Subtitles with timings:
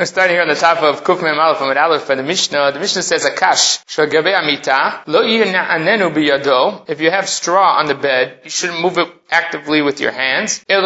[0.00, 2.72] We're starting here on the top of Kuf Mem Aleph Amid Aleph by the Mishnah.
[2.72, 6.88] The Mishnah says, Akash, Shagabe Amita, Lo Anenu Biyado.
[6.88, 10.64] If you have straw on the bed, you shouldn't move it actively with your hands.
[10.70, 10.80] You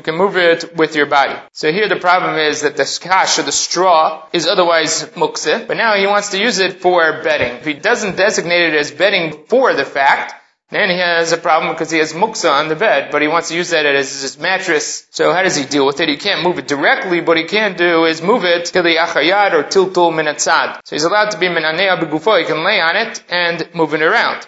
[0.00, 1.38] can move it with your body.
[1.52, 5.76] So here the problem is that the kash, or the straw, is otherwise mukse, but
[5.76, 7.58] now he wants to use it for bedding.
[7.58, 10.41] If he doesn't designate it as bedding for the fact,
[10.72, 13.48] then he has a problem because he has muksa on the bed, but he wants
[13.48, 15.06] to use that as his mattress.
[15.10, 16.08] So how does he deal with it?
[16.08, 19.52] He can't move it directly, but he can do is move it to the achayad
[19.52, 20.80] or tiltul minatzad.
[20.84, 24.02] So he's allowed to be minanea begufo, he can lay on it and move it
[24.02, 24.46] around.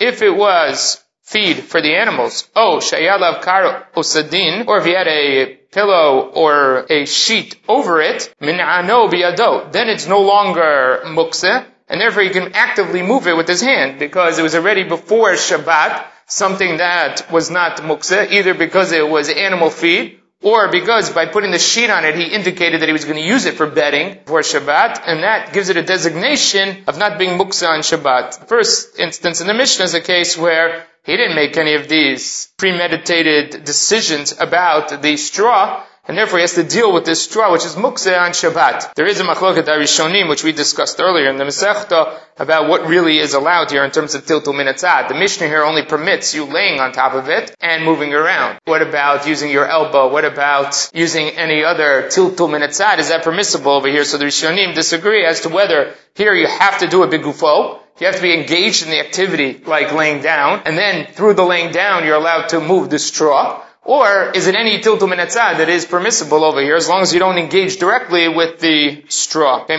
[0.00, 5.08] If it was feed for the animals, oh, shayalav kar usadin, or if he had
[5.08, 12.00] a pillow or a sheet over it, min'ano biyado, then it's no longer muksa, and
[12.00, 16.04] therefore he can actively move it with his hand because it was already before Shabbat,
[16.26, 21.50] something that was not muksa, either because it was animal feed or because by putting
[21.50, 24.18] the sheet on it, he indicated that he was going to use it for bedding
[24.26, 28.40] for Shabbat, and that gives it a designation of not being muksa on Shabbat.
[28.40, 31.88] The first instance in the Mishnah is a case where he didn't make any of
[31.88, 37.52] these premeditated decisions about the straw, and therefore he has to deal with this straw,
[37.52, 38.94] which is mukzeh on Shabbat.
[38.94, 43.18] There is a machloket arishonim, which we discussed earlier in the Masechta, about what really
[43.18, 45.08] is allowed here in terms of tiltul minatzad.
[45.08, 48.58] The Mishnah here only permits you laying on top of it and moving around.
[48.64, 50.12] What about using your elbow?
[50.12, 52.98] What about using any other tiltul minatzad?
[52.98, 54.04] Is that permissible over here?
[54.04, 58.06] So the Rishonim disagree as to whether here you have to do a bigufo, you
[58.06, 61.72] have to be engaged in the activity like laying down, and then through the laying
[61.72, 65.84] down you're allowed to move the straw, or is it any tiltul minatzad that is
[65.84, 69.64] permissible over here as long as you don't engage directly with the straw?
[69.66, 69.74] The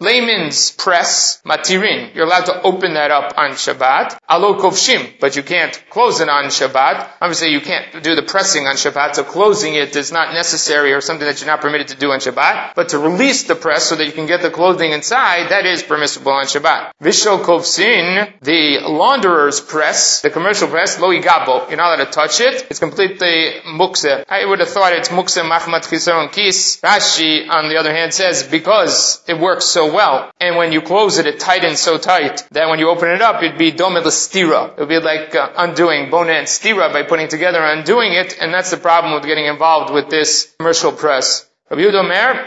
[0.00, 2.14] Layman's press, matirin.
[2.14, 4.16] You're allowed to open that up on Shabbat.
[4.28, 7.08] Alo kovshim, but you can't close it on Shabbat.
[7.20, 11.00] Obviously, you can't do the pressing on Shabbat, so closing it is not necessary or
[11.00, 12.76] something that you're not permitted to do on Shabbat.
[12.76, 15.82] But to release the press so that you can get the clothing inside, that is
[15.82, 16.92] permissible on Shabbat.
[17.02, 21.68] Vishal kovsin, the launderer's press, the commercial press, lo igabo.
[21.68, 22.68] You're not allowed to touch it.
[22.70, 24.24] It's completely mukse.
[24.28, 26.80] I would have thought it's mukse machmat chisaron kis.
[26.84, 30.30] Rashi, on the other hand, says because it works so well.
[30.40, 33.42] And when you close it, it tightens so tight that when you open it up,
[33.42, 34.72] it'd be domid stira.
[34.72, 38.38] It would be like uh, undoing bona and stira by putting together and undoing it,
[38.40, 41.48] and that's the problem with getting involved with this commercial press.
[41.70, 42.46] Rabbi Yudomer,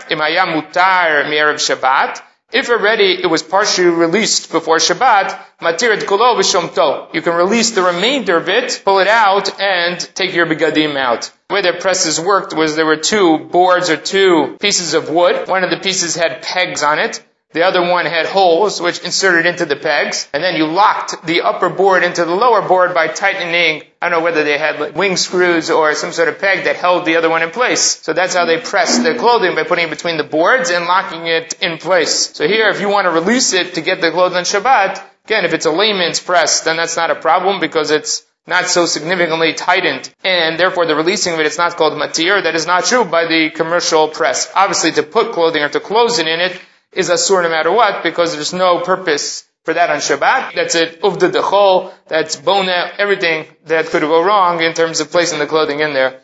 [1.60, 2.22] Shabbat,
[2.52, 7.14] if already it was partially released before Shabbat, matirat kolo v'shomto.
[7.14, 11.32] You can release the remainder of it, pull it out, and take your begadim out.
[11.48, 15.48] The way their presses worked was there were two boards or two pieces of wood.
[15.48, 17.24] One of the pieces had pegs on it.
[17.54, 21.42] The other one had holes which inserted into the pegs, and then you locked the
[21.42, 24.96] upper board into the lower board by tightening, I don't know whether they had like
[24.96, 28.02] wing screws or some sort of peg that held the other one in place.
[28.02, 31.28] So that's how they pressed the clothing by putting it between the boards and locking
[31.28, 32.32] it in place.
[32.34, 35.44] So here, if you want to release it to get the clothing on Shabbat, again,
[35.44, 39.54] if it's a layman's press, then that's not a problem because it's not so significantly
[39.54, 42.42] tightened, and therefore the releasing of it is not called matir.
[42.42, 44.50] That is not true by the commercial press.
[44.56, 46.60] Obviously, to put clothing or to close it in it
[46.94, 50.56] is asur no matter what because there's no purpose for that on Shabbat.
[50.56, 55.40] That's it, uvda dechol, that's bona, everything that could go wrong in terms of placing
[55.40, 56.20] the clothing in there.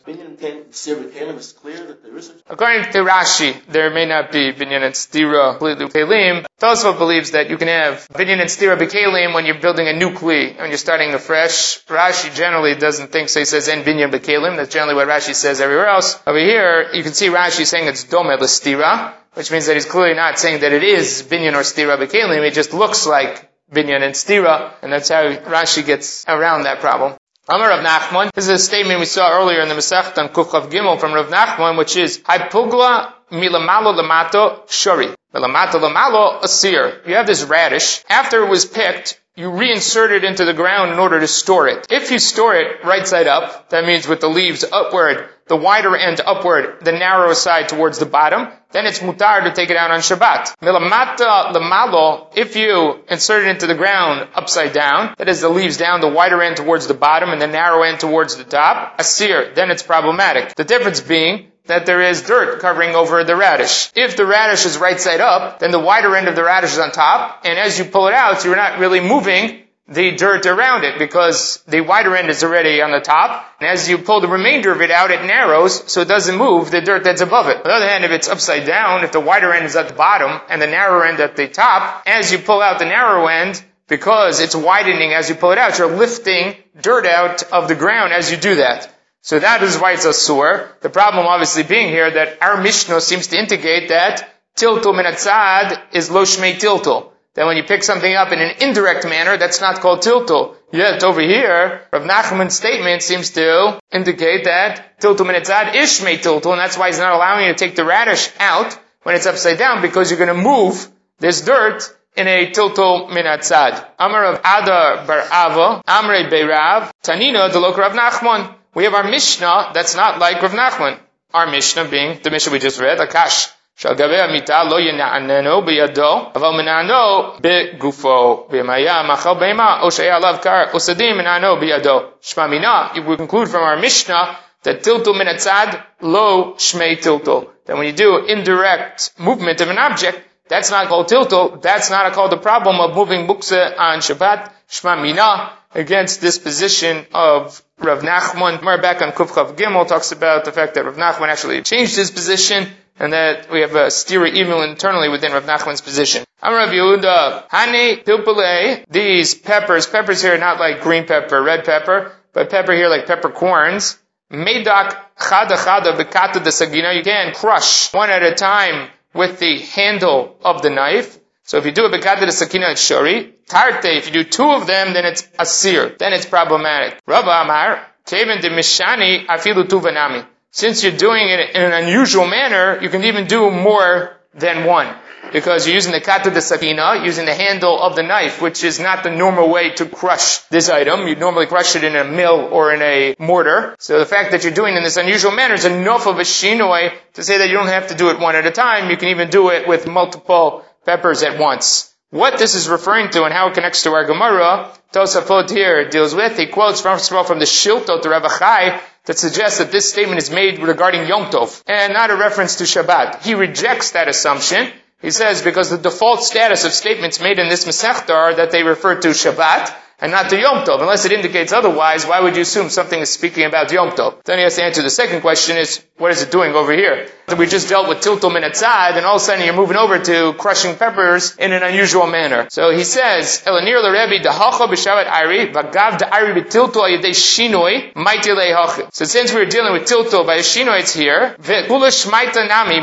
[2.49, 6.45] According to Rashi, there may not be binyan and stira kelim.
[6.59, 10.09] Tosfot believes that you can have binyan and stira bekalim when you're building a new
[10.09, 11.85] kli, when you're starting afresh.
[11.85, 13.39] Rashi generally doesn't think so.
[13.39, 14.55] He says en binyan bekalim.
[14.55, 16.19] That's generally what Rashi says everywhere else.
[16.25, 20.15] Over here, you can see Rashi saying it's dome stira which means that he's clearly
[20.15, 22.45] not saying that it is binyan or stira bekalim.
[22.47, 25.23] It just looks like binyan and stira, and that's how
[25.55, 27.13] Rashi gets around that problem.
[27.47, 28.31] Amar Rav Nachman.
[28.33, 31.27] This is a statement we saw earlier in the Masech on Kufchav Gimel from Rav
[31.27, 35.15] Nachman, which is Haipugla milamalo lamato shori.
[35.33, 37.01] Milamato lamalo asir.
[37.05, 38.03] You have this radish.
[38.09, 41.85] After it was picked, you reinsert it into the ground in order to store it.
[41.91, 45.95] If you store it right side up, that means with the leaves upward, the wider
[45.95, 49.91] end upward, the narrow side towards the bottom, then it's mutar to take it out
[49.91, 50.57] on Shabbat.
[50.61, 55.77] Milamata lamalo, if you insert it into the ground upside down, that is the leaves
[55.77, 59.53] down, the wider end towards the bottom and the narrow end towards the top, asir,
[59.55, 60.55] then it's problematic.
[60.55, 63.91] The difference being that there is dirt covering over the radish.
[63.95, 66.79] If the radish is right side up, then the wider end of the radish is
[66.79, 70.83] on top, and as you pull it out, you're not really moving the dirt around
[70.83, 73.45] it because the wider end is already on the top.
[73.59, 76.71] And as you pull the remainder of it out, it narrows so it doesn't move
[76.71, 77.57] the dirt that's above it.
[77.57, 79.93] On the other hand, if it's upside down, if the wider end is at the
[79.93, 83.63] bottom and the narrow end at the top, as you pull out the narrow end,
[83.87, 88.11] because it's widening as you pull it out, you're lifting dirt out of the ground
[88.11, 88.93] as you do that.
[89.21, 90.69] So that is why it's a sur.
[90.81, 96.11] The problem obviously being here that our Mishnah seems to indicate that tiltul minatzad is
[96.11, 97.11] lo shmei tiltul.
[97.37, 100.55] That when you pick something up in an indirect manner, that's not called tiltul.
[100.73, 106.53] Yet over here, Rav Nachman's statement seems to indicate that tiltul minatzad is shmei tiltul,
[106.53, 109.59] and that's why he's not allowing you to take the radish out when it's upside
[109.59, 110.87] down, because you're going to move
[111.19, 113.85] this dirt in a tiltul minatzad.
[113.99, 118.51] Amar of Ada bar Ava, Amre Beirav, Tanina the delok Rav Nachman.
[118.73, 120.97] We have our Mishnah that's not like Rav Nachman.
[121.35, 123.53] Our Mishnah being the Mishnah we just read, Akash.
[123.77, 130.35] שעל גבי המיטה לא ינעננו בידו, אבל מנענו בגופו, במאיה, מאכל בהמה, או שהיה עליו
[130.41, 131.99] קר, או סדים, מנענו בידו.
[132.21, 135.69] שמע מינה, if we conclude from our Mishnah, that tiltul min atzad
[136.01, 137.45] lo shmei tiltul.
[137.65, 140.17] Then when you do indirect movement of an object,
[140.49, 144.99] that's not called tiltul, that's not called the problem of moving muksa on Shabbat, shma
[145.03, 148.53] mina, against this position of Rav Nachman.
[148.65, 152.09] We're back on Kufchav Gimel talks about the fact that Rav Nachman actually changed his
[152.09, 152.67] position
[152.99, 156.23] and that we have a stira evil internally within Rav Nachman's position.
[156.41, 157.49] I'm Rav Yehuda.
[157.49, 162.89] Hani pilpule, these peppers, peppers here not like green pepper, red pepper, but pepper here
[162.89, 163.97] like peppercorns.
[164.31, 169.59] Medak chada chada bekata de sagina, you can crush one at a time with the
[169.59, 171.17] handle of the knife.
[171.43, 173.31] So if you do a bekata de sakina, it's shori.
[173.47, 175.95] Tarte, if you do two of them, then it's asir.
[175.97, 176.99] Then it's problematic.
[177.05, 180.25] Rabba Amar, Kevin de Mishani, afilu tuvanami.
[180.51, 184.95] Since you're doing it in an unusual manner, you can even do more than one
[185.33, 188.79] because you're using the kata de sakina, using the handle of the knife, which is
[188.79, 191.07] not the normal way to crush this item.
[191.07, 193.75] You'd normally crush it in a mill or in a mortar.
[193.79, 196.23] So the fact that you're doing it in this unusual manner is enough of a
[196.23, 198.89] shinoi to say that you don't have to do it one at a time.
[198.89, 201.93] You can even do it with multiple peppers at once.
[202.09, 206.15] What this is referring to and how it connects to our Gemara, Tosafot here deals
[206.15, 206.37] with.
[206.37, 210.59] He quotes from, from the Shiltot to Ravachai that suggests that this statement is made
[210.59, 213.23] regarding Yom Tov and not a reference to Shabbat.
[213.23, 214.71] He rejects that assumption
[215.01, 218.63] he says, because the default status of statements made in this Masechta are that they
[218.63, 220.79] refer to Shabbat, and not to Yom Tov.
[220.79, 224.23] Unless it indicates otherwise, why would you assume something is speaking about Yom Tov?
[224.23, 227.07] Then he has to answer the second question is, what is it doing over here?
[227.37, 229.99] We just dealt with tiltum and etzad, and all of a sudden you're moving over
[229.99, 232.47] to crushing peppers in an unusual manner.
[232.49, 238.87] So he says, Elanir l'Rebbe dahacha b'shavat ari, v'gav da'ari b'tilto ayadei shinoi, maiti le'hachi.
[238.93, 242.79] So since we're dealing with tilto by shinoi, it's here, shmaita nami,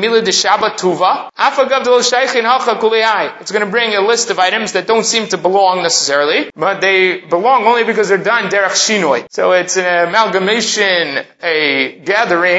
[0.00, 0.18] mila
[3.40, 6.80] It's going to bring a list of items that don't seem to belong necessarily, but
[6.80, 9.26] they belong only because they're done derech shinoi.
[9.30, 12.57] So it's an amalgamation, a gathering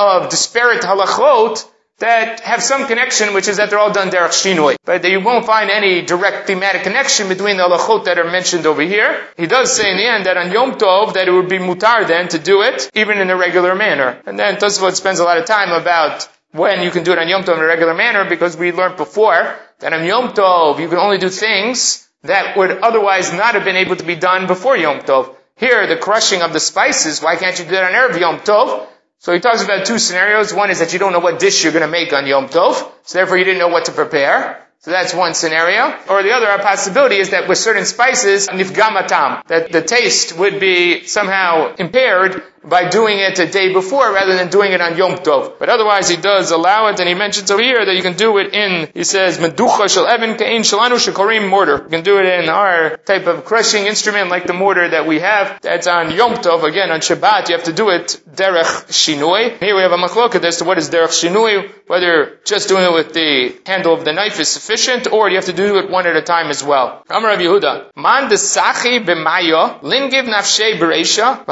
[0.00, 1.66] of disparate halachot
[1.98, 4.76] that have some connection, which is that they're all done derech shinoi.
[4.84, 8.82] But you won't find any direct thematic connection between the halachot that are mentioned over
[8.82, 9.26] here.
[9.36, 12.08] He does say in the end that on Yom Tov that it would be mutar
[12.08, 14.20] then to do it, even in a regular manner.
[14.26, 17.28] And then Tosfot spends a lot of time about when you can do it on
[17.28, 20.88] Yom Tov in a regular manner, because we learned before that on Yom Tov you
[20.88, 24.76] can only do things that would otherwise not have been able to be done before
[24.76, 25.34] Yom Tov.
[25.56, 28.86] Here, the crushing of the spices, why can't you do that on Erev Yom Tov?
[29.20, 30.54] So he talks about two scenarios.
[30.54, 32.90] One is that you don't know what dish you're going to make on Yom Tov,
[33.02, 34.66] so therefore you didn't know what to prepare.
[34.78, 35.94] So that's one scenario.
[36.08, 41.04] Or the other possibility is that with certain spices, nifgamatam, that the taste would be
[41.04, 45.58] somehow impaired by doing it a day before rather than doing it on Yom Tov.
[45.58, 48.36] But otherwise he does allow it and he mentions over here that you can do
[48.38, 51.82] it in, he says, meducha shel even kain shalanu shekorim mortar.
[51.84, 55.20] You can do it in our type of crushing instrument like the mortar that we
[55.20, 55.60] have.
[55.62, 56.64] That's on Yom Tov.
[56.64, 59.58] Again, on Shabbat you have to do it derech shinui.
[59.58, 62.92] Here we have a machloket as to what is derech shinui, whether just doing it
[62.92, 66.06] with the handle of the knife is sufficient or you have to do it one
[66.06, 67.02] at a time as well.
[67.08, 71.46] Amar Yehuda, man desachi b'mayo, lingiv nafshei bereisha,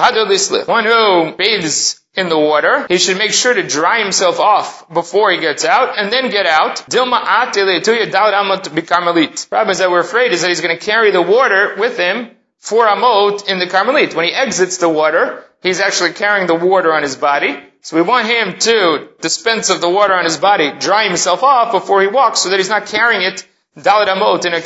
[0.69, 0.98] one who
[1.37, 5.65] bathes in the water, he should make sure to dry himself off before he gets
[5.65, 6.85] out, and then get out.
[9.51, 12.31] Problem is that we're afraid is that he's going to carry the water with him
[12.59, 14.15] for a Amot in the Carmelit.
[14.15, 17.57] When he exits the water, he's actually carrying the water on his body.
[17.81, 21.73] So we want him to dispense of the water on his body, dry himself off
[21.73, 23.47] before he walks so that he's not carrying it
[23.79, 24.61] Dalit Amot in a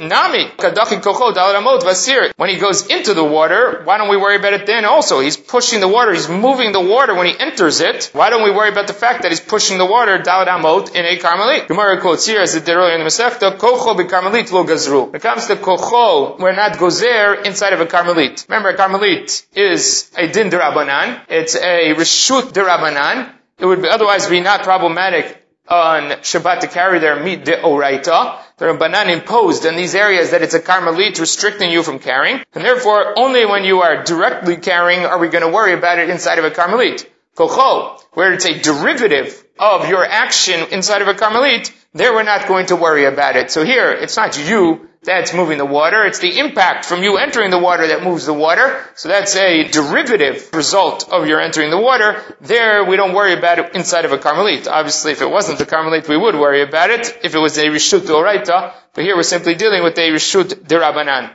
[0.00, 2.32] Nami, Kadachi Kocho, Dalit Amot.
[2.36, 5.20] When he goes into the water, why don't we worry about it then also?
[5.20, 8.10] He's pushing the water, he's moving the water when he enters it.
[8.12, 11.04] Why don't we worry about the fact that he's pushing the water, Dalit Amot, in
[11.04, 11.68] a Carmelit?
[11.68, 15.06] Gemara quotes here, as it did earlier in the Masechta, Kocho be Carmelit lo Gazru.
[15.06, 18.48] When it comes to Kocho, we're not Gozer inside of a Carmelit.
[18.48, 21.20] Remember, a Carmelit is a Din Derabanan.
[21.28, 23.30] It's a reshut derabanan.
[23.58, 28.38] It would otherwise be not problematic on Shabbat to carry their meat de oraita.
[28.58, 32.64] The Rabbanan imposed in these areas that it's a karmelit restricting you from carrying, and
[32.64, 36.38] therefore only when you are directly carrying are we going to worry about it inside
[36.38, 37.06] of a karmelit.
[37.36, 42.46] Kocho, where it's a derivative of your action inside of a karmelit, there we're not
[42.46, 43.50] going to worry about it.
[43.50, 46.04] So here, it's not you that's moving the water.
[46.04, 48.84] It's the impact from you entering the water that moves the water.
[48.94, 52.22] So that's a derivative result of your entering the water.
[52.40, 54.68] There, we don't worry about it inside of a Carmelite.
[54.68, 57.18] Obviously, if it wasn't a Carmelite, we would worry about it.
[57.22, 61.30] If it was a Rishut Doraita, but here we're simply dealing with a Rishut Derabanan.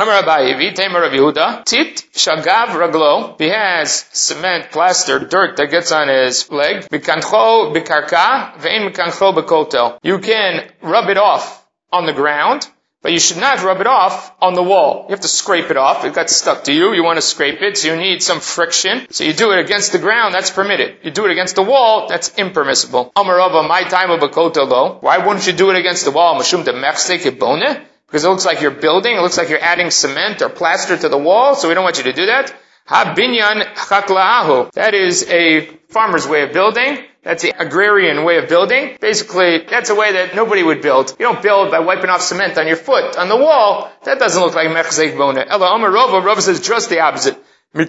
[0.00, 6.06] Amar Abaye, of Yehuda, Tit Shagav Raglo, he has cement, plaster, dirt that gets on
[6.06, 8.92] his leg, Bikancho Bikarka, Vein.
[10.04, 12.68] You can rub it off on the ground,
[13.02, 15.04] but you should not rub it off on the wall.
[15.08, 16.04] You have to scrape it off.
[16.04, 16.92] It got stuck to you.
[16.94, 19.06] You want to scrape it, so you need some friction.
[19.10, 20.98] So you do it against the ground, that's permitted.
[21.02, 23.12] You do it against the wall, that's impermissible.
[23.16, 24.98] Amarava, my time of though.
[25.00, 26.38] Why wouldn't you do it against the wall?
[26.38, 27.86] Mashum de bone?
[28.06, 31.08] Because it looks like you're building, it looks like you're adding cement or plaster to
[31.08, 32.54] the wall, so we don't want you to do that.
[32.86, 34.72] Ha binyan chakla'ahu.
[34.72, 37.04] That is a farmer's way of building.
[37.28, 38.96] That's the agrarian way of building.
[39.02, 41.10] Basically, that's a way that nobody would build.
[41.18, 43.92] You don't build by wiping off cement on your foot, on the wall.
[44.04, 45.44] That doesn't look like mechzek bona.
[45.46, 47.36] Ella Omer Rova, Rova says just the opposite.
[47.74, 47.84] You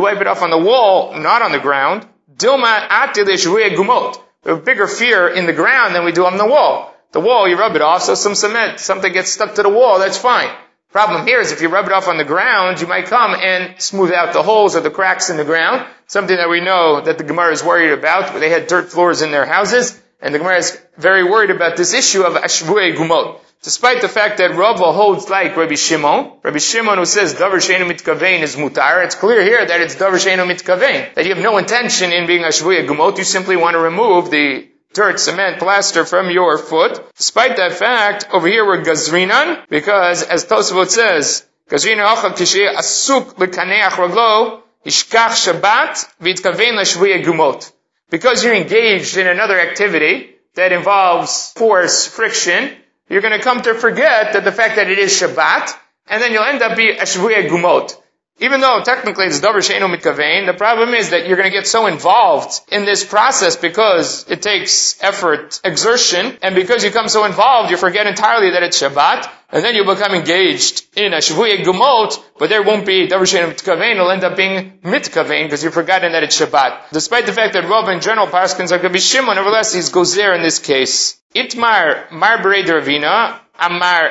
[0.00, 2.06] wipe it off on the wall, not on the ground.
[2.34, 3.44] Dilma atilish
[3.76, 4.18] gumot.
[4.42, 6.94] We have bigger fear in the ground than we do on the wall.
[7.12, 9.98] The wall, you rub it off, so some cement, something gets stuck to the wall,
[9.98, 10.48] that's fine.
[10.96, 13.78] Problem here is if you rub it off on the ground, you might come and
[13.78, 15.86] smooth out the holes or the cracks in the ground.
[16.06, 18.40] Something that we know that the Gemara is worried about.
[18.40, 21.92] They had dirt floors in their houses, and the Gemara is very worried about this
[21.92, 23.38] issue of ashvuei gumot.
[23.60, 27.86] Despite the fact that Rava holds like Rabbi Shimon, Rabbi Shimon who says davar sheinu
[27.90, 31.58] mitkavein is mutar, it's clear here that it's davar sheinu mitkavein, that you have no
[31.58, 36.30] intention in being ashvuei gumot, you simply want to remove the dirt, cement, plaster from
[36.30, 37.00] your foot.
[37.16, 43.34] Despite that fact, over here we're gazrinan, because as Tosafot says, gazrinan achal kishe asuk
[43.34, 47.70] lekaneach raglo, ishkach shabbat, v'itkavein l'shvuya gumot.
[48.08, 52.74] Because you're engaged in another activity that involves force, friction,
[53.08, 55.76] you're going to come to forget that the fact that it is Shabbat,
[56.08, 57.96] and then you'll end up being a Gumot.
[58.38, 61.66] Even though technically it's davar sheinu mitkavein, the problem is that you're going to get
[61.66, 67.24] so involved in this process because it takes effort, exertion, and because you become so
[67.24, 71.64] involved, you forget entirely that it's Shabbat, and then you become engaged in a shavuya
[71.64, 75.72] gumot, but there won't be davar sheinu mitkavein, it'll end up being mitkavein because you've
[75.72, 76.90] forgotten that it's Shabbat.
[76.92, 79.88] Despite the fact that Rav in general Parskins are going to be Shimon, nevertheless he's
[79.88, 81.18] goes there in this case.
[81.34, 84.10] Itmar mar Ravina, Amar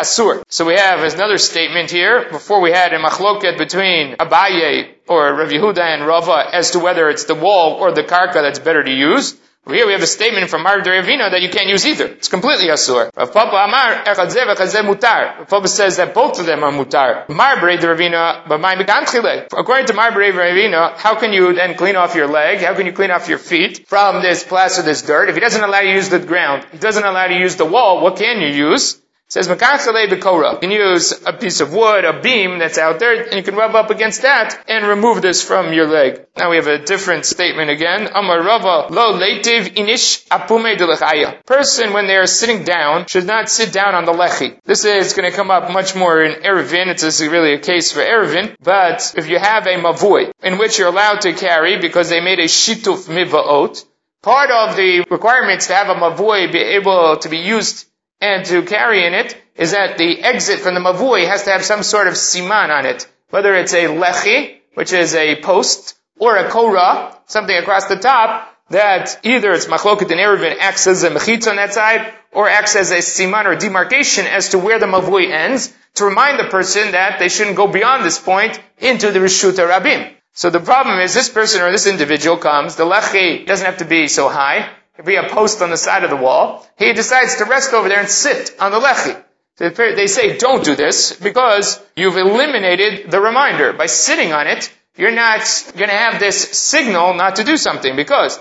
[0.00, 0.42] asur.
[0.48, 2.28] So we have another statement here.
[2.30, 7.08] Before we had a machloket between Abaye or Rav Yehuda and Rava as to whether
[7.08, 9.36] it's the wall or the karka that's better to use.
[9.66, 12.04] Here we have a statement from Mar Ravina that you can't use either.
[12.04, 13.10] It's completely asur.
[13.16, 15.38] Rav Papa Amar echadzeh v'echadzeh mutar.
[15.38, 17.26] Rav Papa says that both of them are mutar.
[17.30, 22.26] Mar Ravina, but my According to Mar Ravina, how can you then clean off your
[22.26, 22.58] leg?
[22.58, 25.30] How can you clean off your feet from this plaster, this dirt?
[25.30, 27.56] If he doesn't allow you to use the ground, he doesn't allow you to use
[27.56, 29.00] the wall, what can you use?
[29.28, 30.54] Says Makachale Bekora.
[30.54, 33.56] You can use a piece of wood, a beam that's out there, and you can
[33.56, 36.26] rub up against that and remove this from your leg.
[36.36, 38.08] Now we have a different statement again.
[38.14, 41.44] Amar Rava Lo Leitiv Inish Apume Delechaya.
[41.46, 44.58] Person when they are sitting down should not sit down on the lechi.
[44.64, 46.88] This is going to come up much more in Erevin.
[46.88, 48.54] It's really a case for Erevin.
[48.60, 52.38] But if you have a mavui in which you're allowed to carry because they made
[52.40, 53.84] a shituf mivaot,
[54.22, 57.86] part of the requirements to have a mavui be able to be used
[58.20, 61.64] and to carry in it is that the exit from the mavui has to have
[61.64, 63.06] some sort of siman on it.
[63.30, 68.50] Whether it's a lechi, which is a post, or a korah, something across the top,
[68.70, 72.76] that either it's machloket and erevin acts as a mechitz on that side, or acts
[72.76, 76.92] as a siman or demarcation as to where the mavui ends, to remind the person
[76.92, 80.12] that they shouldn't go beyond this point into the rishuta rabim.
[80.32, 83.84] So the problem is this person or this individual comes, the lechi doesn't have to
[83.84, 86.66] be so high, could be a post on the side of the wall.
[86.78, 89.20] He decides to rest over there and sit on the lechi.
[89.56, 93.72] They say, don't do this because you've eliminated the reminder.
[93.72, 95.40] By sitting on it, you're not
[95.76, 98.38] going to have this signal not to do something because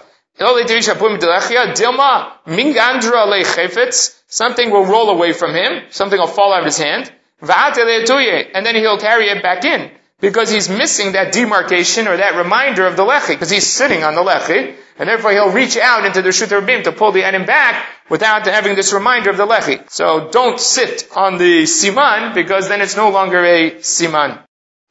[4.27, 8.75] something will roll away from him, something will fall out of his hand, and then
[8.75, 13.03] he'll carry it back in because he's missing that demarcation or that reminder of the
[13.03, 16.66] lechi because he's sitting on the lechi and therefore he'll reach out into the Shut
[16.66, 19.90] Bim to pull the item back without having this reminder of the Lechi.
[19.90, 24.40] So don't sit on the Siman, because then it's no longer a Siman.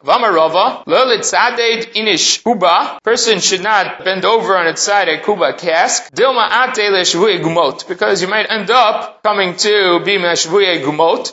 [0.05, 2.99] Vamarova, lelitzaded inish kuba.
[3.05, 6.13] Person should not bend over on its side a kuba cask.
[6.13, 6.49] Dilma
[7.41, 7.87] gumot.
[7.87, 11.33] Because you might end up coming to be meshvuye gumot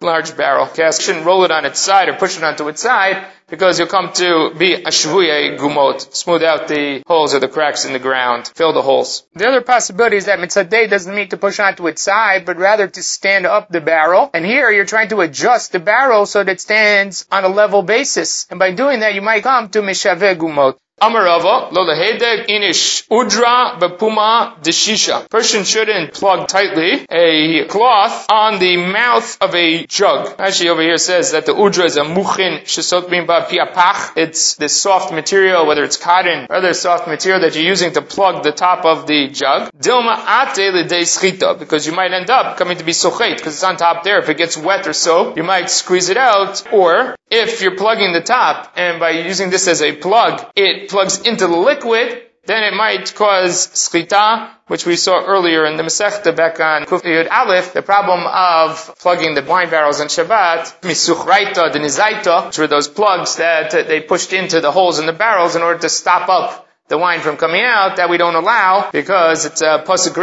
[0.00, 1.00] large barrel cask.
[1.02, 4.12] Shouldn't roll it on its side or push it onto its side because you'll come
[4.14, 8.50] to be a shvuye gumot, smooth out the holes or the cracks in the ground,
[8.54, 9.24] fill the holes.
[9.34, 12.88] The other possibility is that mitzadeh doesn't mean to push onto its side, but rather
[12.88, 14.30] to stand up the barrel.
[14.32, 17.82] And here you're trying to adjust the barrel so that it stands on a level
[17.82, 18.46] basis.
[18.50, 20.78] And by doing that, you might come to mishaveh gumot.
[21.02, 25.28] Amarava, lo inish, udra bepuma deshisha.
[25.28, 30.32] Person shouldn't plug tightly a cloth on the mouth of a jug.
[30.38, 34.16] Actually over here says that the udra is a muchin shesot bimba piapach.
[34.16, 38.02] It's this soft material, whether it's cotton or other soft material that you're using to
[38.02, 39.72] plug the top of the jug.
[39.72, 43.64] Dilma ate l'dei schita, because you might end up coming to be sochet, because it's
[43.64, 44.20] on top there.
[44.20, 48.12] If it gets wet or so, you might squeeze it out, or if you're plugging
[48.12, 52.62] the top, and by using this as a plug, it plugs into the liquid, then
[52.64, 57.30] it might cause skita, which we saw earlier in the Masechta back on Kuf Yud
[57.30, 62.88] Aleph, the problem of plugging the wine barrels on Shabbat, misuchraita, denizaita, which were those
[62.88, 66.68] plugs that they pushed into the holes in the barrels in order to stop up
[66.88, 70.14] the wine from coming out that we don't allow because it's a pasuk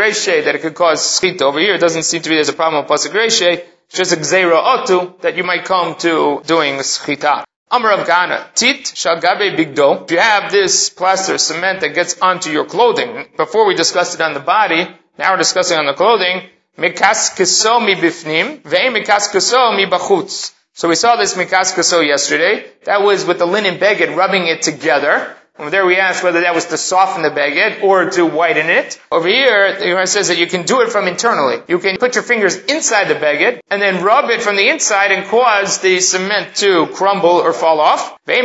[0.44, 1.42] that it could cause skita.
[1.42, 4.62] Over here, it doesn't seem to be there's a problem with pasuk just a gzeira
[4.62, 7.44] otu that you might come to doing schita.
[7.72, 10.04] Amar of Ghana, tit shagabe bigdo.
[10.06, 14.22] If you have this plaster cement that gets onto your clothing, before we discussed it
[14.22, 20.54] on the body, now we're discussing on the clothing, mikaskiso mi bifnim, mikaskiso mi bachutz.
[20.74, 22.66] So we saw this mikaskiso yesterday.
[22.86, 25.36] That was with the linen beged rubbing it together.
[25.60, 28.98] Over there we asked whether that was to soften the beged or to whiten it.
[29.12, 31.62] Over here, the Gemara says that you can do it from internally.
[31.68, 35.12] You can put your fingers inside the beged and then rub it from the inside
[35.12, 38.18] and cause the cement to crumble or fall off.
[38.26, 38.38] But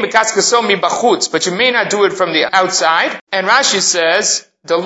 [1.46, 3.20] you may not do it from the outside.
[3.30, 4.80] And Rashi says, when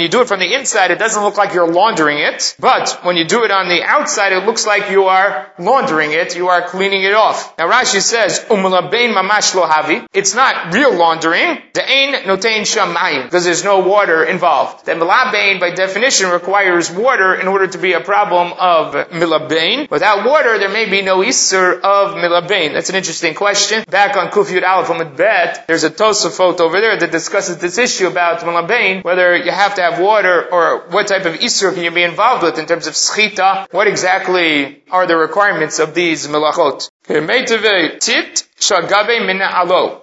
[0.00, 2.56] you do it from the inside, it doesn't look like you're laundering it.
[2.58, 6.34] But when you do it on the outside, it looks like you are laundering it.
[6.34, 7.56] You are cleaning it off.
[7.58, 10.04] Now Rashi says, umm mamash lo havi.
[10.12, 11.62] It's not real laundering.
[11.72, 14.84] Because there's no water involved.
[14.84, 19.88] The milabain, by definition, requires water in order to be a problem of milabain.
[19.88, 22.72] Without water, there may be no isser of milabain.
[22.72, 23.84] That's an interesting question.
[23.88, 28.06] Back on Kufiyut Aleph Bet, there's a toast Tosafot over there that discusses this issue
[28.06, 31.90] about Malabain, whether you have to have water or what type of Isur can you
[31.90, 36.88] be involved with in terms of Schita, what exactly are the requirements of these Melachot.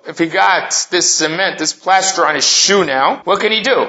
[0.08, 3.88] If he got this cement, this plaster on his shoe now, what can he do?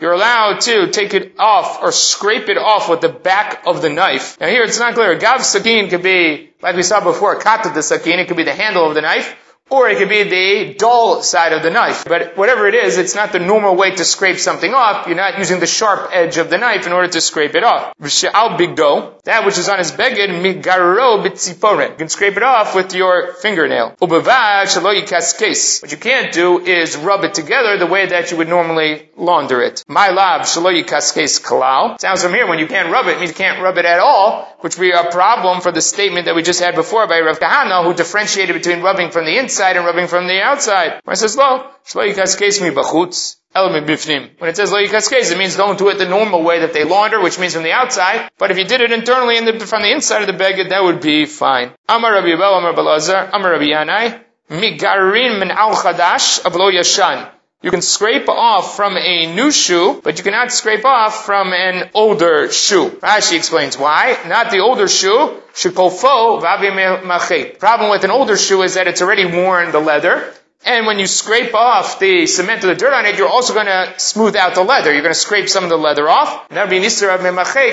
[0.00, 3.88] You're allowed to take it off or scrape it off with the back of the
[3.88, 4.38] knife.
[4.40, 5.16] Now here it's not clear.
[5.16, 8.18] Gav sakin could be, like we saw before, kata the sakin.
[8.20, 9.34] It could be the handle of the knife
[9.70, 12.04] or it could be the dull side of the knife.
[12.06, 15.06] But whatever it is, it's not the normal way to scrape something off.
[15.06, 17.94] You're not using the sharp edge of the knife in order to scrape it off.
[19.24, 20.28] That which is on his beged.
[20.44, 23.94] You can scrape it off with your fingernail.
[25.80, 29.62] What you can't do is rub it together the way that you would normally launder
[29.62, 29.82] it.
[29.88, 30.44] My lab.
[31.98, 34.76] Sounds from here, when you can't rub it, you can't rub it at all, which
[34.76, 37.82] would be a problem for the statement that we just had before by Rav Kahana,
[37.84, 41.00] who differentiated between rubbing from the inside inside and rubbing from the outside.
[41.04, 44.40] When it says lo, shlo yikaskes mi bachutz, bifnim.
[44.40, 46.82] When it says lo yikaskes, it means don't do it the normal way that they
[46.82, 48.30] launder, which means from the outside.
[48.36, 51.00] But if you did it internally the, from the inside of the beged, that would
[51.00, 51.70] be fine.
[51.88, 57.30] Amar Rabbi Yabel, Amar Balazar, Amar Rabbi Yanai, migarin min al chadash avlo yashan.
[57.64, 61.88] You can scrape off from a new shoe, but you cannot scrape off from an
[61.94, 62.90] older shoe.
[62.90, 64.18] Rashi explains why.
[64.26, 65.40] Not the older shoe.
[65.54, 66.42] Shikofo
[67.58, 70.30] Problem with an older shoe is that it's already worn the leather.
[70.66, 73.64] And when you scrape off the cement or the dirt on it, you're also going
[73.64, 74.92] to smooth out the leather.
[74.92, 76.46] You're going to scrape some of the leather off.
[76.50, 77.22] And that would be nisar of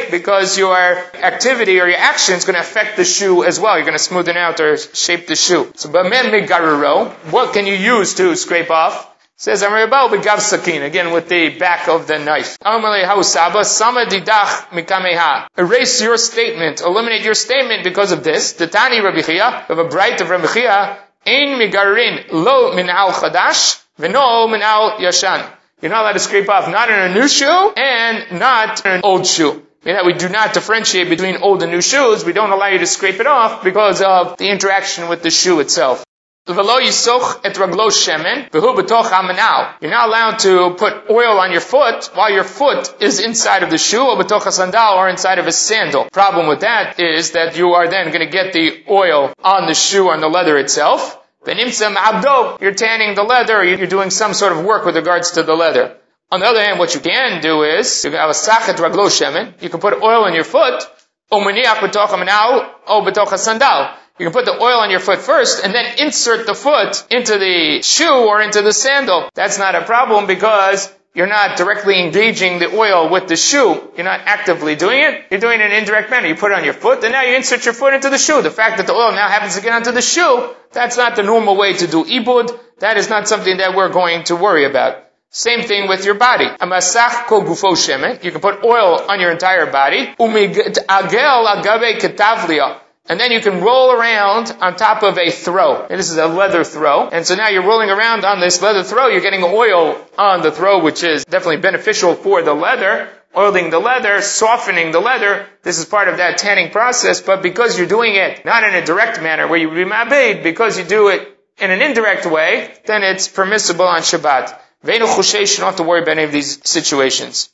[0.09, 0.77] because your
[1.15, 3.75] activity or your action is going to affect the shoe as well.
[3.75, 5.69] You're going to smooth it out or shape the shoe.
[5.75, 9.10] So, what can you use to scrape off?
[9.41, 12.59] Says Amribal begav sakin, again with the back of the knife.
[15.57, 18.53] Erase your statement, eliminate your statement because of this.
[18.53, 23.13] The Tani Rabbi Chia, of a bright of Rabbi Chia, Ein migarin lo min al
[23.13, 25.43] chadash, v'no min al yashan.
[25.81, 29.01] You're not allowed to scrape off not in a new shoe and not in an
[29.03, 29.65] old shoe.
[29.83, 32.23] Meaning that we do not differentiate between old and new shoes.
[32.23, 35.59] We don't allow you to scrape it off because of the interaction with the shoe
[35.61, 36.05] itself.
[39.81, 43.69] You're not allowed to put oil on your foot while your foot is inside of
[43.69, 44.17] the shoe or
[44.97, 46.07] or inside of a sandal.
[46.11, 49.75] Problem with that is that you are then going to get the oil on the
[49.75, 51.17] shoe, on the leather itself.
[51.45, 55.95] You're tanning the leather, you're doing some sort of work with regards to the leather.
[56.31, 59.09] On the other hand, what you can do is, you can have a sachet raglo
[59.09, 60.87] shemen, you can put oil on your foot,
[63.37, 64.00] sandal.
[64.21, 67.39] You can put the oil on your foot first and then insert the foot into
[67.39, 69.27] the shoe or into the sandal.
[69.33, 73.81] That's not a problem because you're not directly engaging the oil with the shoe.
[73.95, 75.25] You're not actively doing it.
[75.31, 76.27] You're doing it in an indirect manner.
[76.27, 78.43] You put it on your foot, and now you insert your foot into the shoe.
[78.43, 81.23] The fact that the oil now happens to get onto the shoe, that's not the
[81.23, 82.55] normal way to do ibud.
[82.77, 85.03] That is not something that we're going to worry about.
[85.31, 86.45] Same thing with your body.
[86.45, 88.23] Amasach kol gufo.
[88.23, 90.13] You can put oil on your entire body.
[90.19, 95.85] Agabe ketavlia and then you can roll around on top of a throw.
[95.85, 97.09] And this is a leather throw.
[97.09, 100.51] And so now you're rolling around on this leather throw, you're getting oil on the
[100.51, 103.09] throw, which is definitely beneficial for the leather.
[103.35, 105.47] Oiling the leather, softening the leather.
[105.63, 108.85] This is part of that tanning process, but because you're doing it not in a
[108.85, 112.73] direct manner where you would be mabed, because you do it in an indirect way,
[112.85, 114.59] then it's permissible on Shabbat.
[114.83, 117.49] You don't have to worry about any of these situations.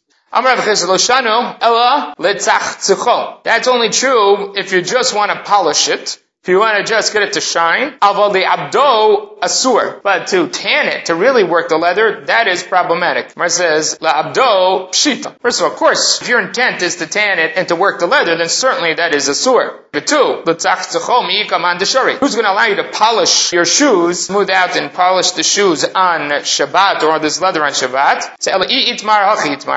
[3.43, 6.19] That's only true if you just want to polish it.
[6.47, 10.01] If you want to just get it to shine, aval abdo asur.
[10.01, 13.35] But to tan it, to really work the leather, that is problematic.
[13.35, 15.37] Mar says, la abdo pshita.
[15.41, 17.99] First of all, of course, if your intent is to tan it and to work
[17.99, 19.77] the leather, then certainly that is asur.
[19.91, 25.31] But two, who's going to allow you to polish your shoes, smooth out and polish
[25.31, 28.35] the shoes on Shabbat or this leather on Shabbat?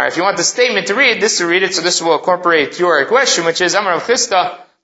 [0.07, 2.79] If you want the statement to read, this to read it, so this will incorporate
[2.79, 4.05] your question, which is Amar of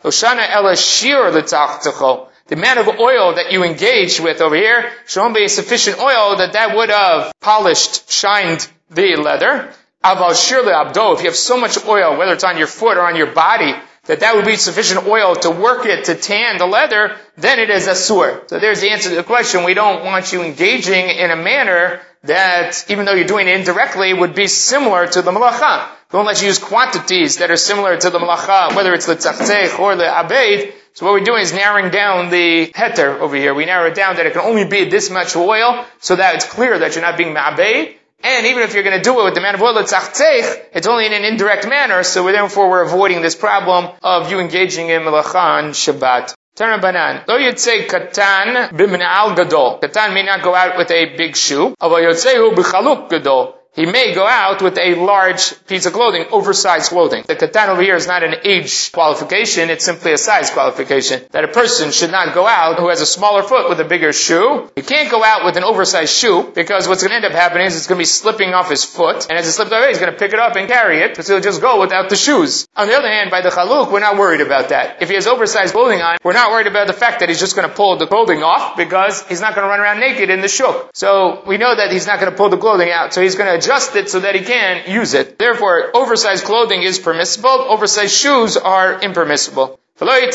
[0.07, 5.41] Oshana ela shir The amount of oil that you engaged with over here should only
[5.41, 9.69] be sufficient oil that that would have polished, shined the leather.
[10.05, 11.15] Aval shir abdo.
[11.15, 13.75] If you have so much oil, whether it's on your foot or on your body,
[14.05, 17.71] that that would be sufficient oil to work it to tan the leather, then it
[17.71, 18.49] is asur.
[18.49, 19.65] So there's the answer to the question.
[19.65, 24.13] We don't want you engaging in a manner that, even though you're doing it indirectly,
[24.13, 25.89] would be similar to the malacha.
[26.11, 29.79] Don't let you use quantities that are similar to the malacha, whether it's the tzachtzech
[29.79, 30.73] or the abeid.
[30.95, 33.53] So what we're doing is narrowing down the heter over here.
[33.55, 36.47] We narrow it down that it can only be this much oil, so that it's
[36.47, 37.97] clear that you're not being ma'abeid.
[38.23, 40.87] And even if you're going to do it with the man of oil, tzachtzech, it's
[40.87, 44.89] only in an indirect manner, so we therefore we're avoiding this problem of you engaging
[44.89, 46.36] in malacha on Shabbat.
[46.57, 47.25] Turn banan.
[47.29, 49.79] Lo yotzei katan b'minal gadol.
[49.83, 51.75] Katan may not go out with a big shoe.
[51.83, 56.89] Ava yotzehu b'chaluk gadol he may go out with a large piece of clothing, oversized
[56.89, 57.25] clothing.
[57.27, 61.23] The katan over here is not an age qualification, it's simply a size qualification.
[61.31, 64.13] That a person should not go out who has a smaller foot with a bigger
[64.15, 64.71] shoe.
[64.75, 67.67] He can't go out with an oversized shoe because what's going to end up happening
[67.67, 69.99] is it's going to be slipping off his foot, and as it slips away, he's
[69.99, 72.67] going to pick it up and carry it, because he'll just go without the shoes.
[72.77, 75.03] On the other hand, by the chaluk, we're not worried about that.
[75.03, 77.55] If he has oversized clothing on, we're not worried about the fact that he's just
[77.55, 80.41] going to pull the clothing off because he's not going to run around naked in
[80.41, 80.91] the shuk.
[80.95, 83.61] So we know that he's not going to pull the clothing out, so he's going
[83.61, 85.39] to adjust it so that he can use it.
[85.39, 89.81] Therefore, oversized clothing is permissible, oversized shoes are impermissible.
[89.99, 90.31] Woman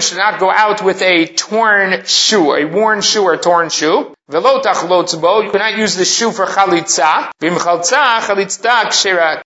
[0.00, 4.14] should not go out with a torn shoe, a worn shoe or torn shoe.
[4.30, 7.30] You cannot use the shoe for chalitza.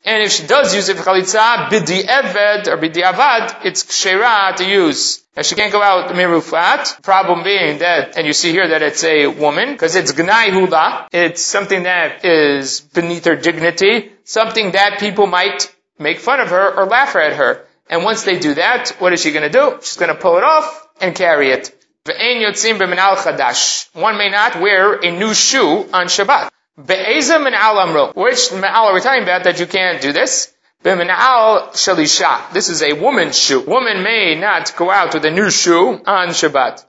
[0.05, 4.57] And if she does use it for chalitza, bidi eved or bidi avad, it's kshera
[4.57, 5.23] to use.
[5.37, 7.01] And she can't go out mirufat.
[7.03, 11.07] Problem being that, and you see here that it's a woman, because it's gnai hula.
[11.13, 16.77] It's something that is beneath her dignity, something that people might make fun of her
[16.77, 17.65] or laugh at her.
[17.89, 19.79] And once they do that, what is she going to do?
[19.83, 21.71] She's going to pull it off and carry it.
[23.95, 26.51] One may not wear a new shoe on Shabbat.
[28.15, 30.53] Which me'al are we talking about that you can't do this?
[32.53, 33.61] This is a woman's shoe.
[33.61, 36.85] Woman may not go out with a new shoe on Shabbat.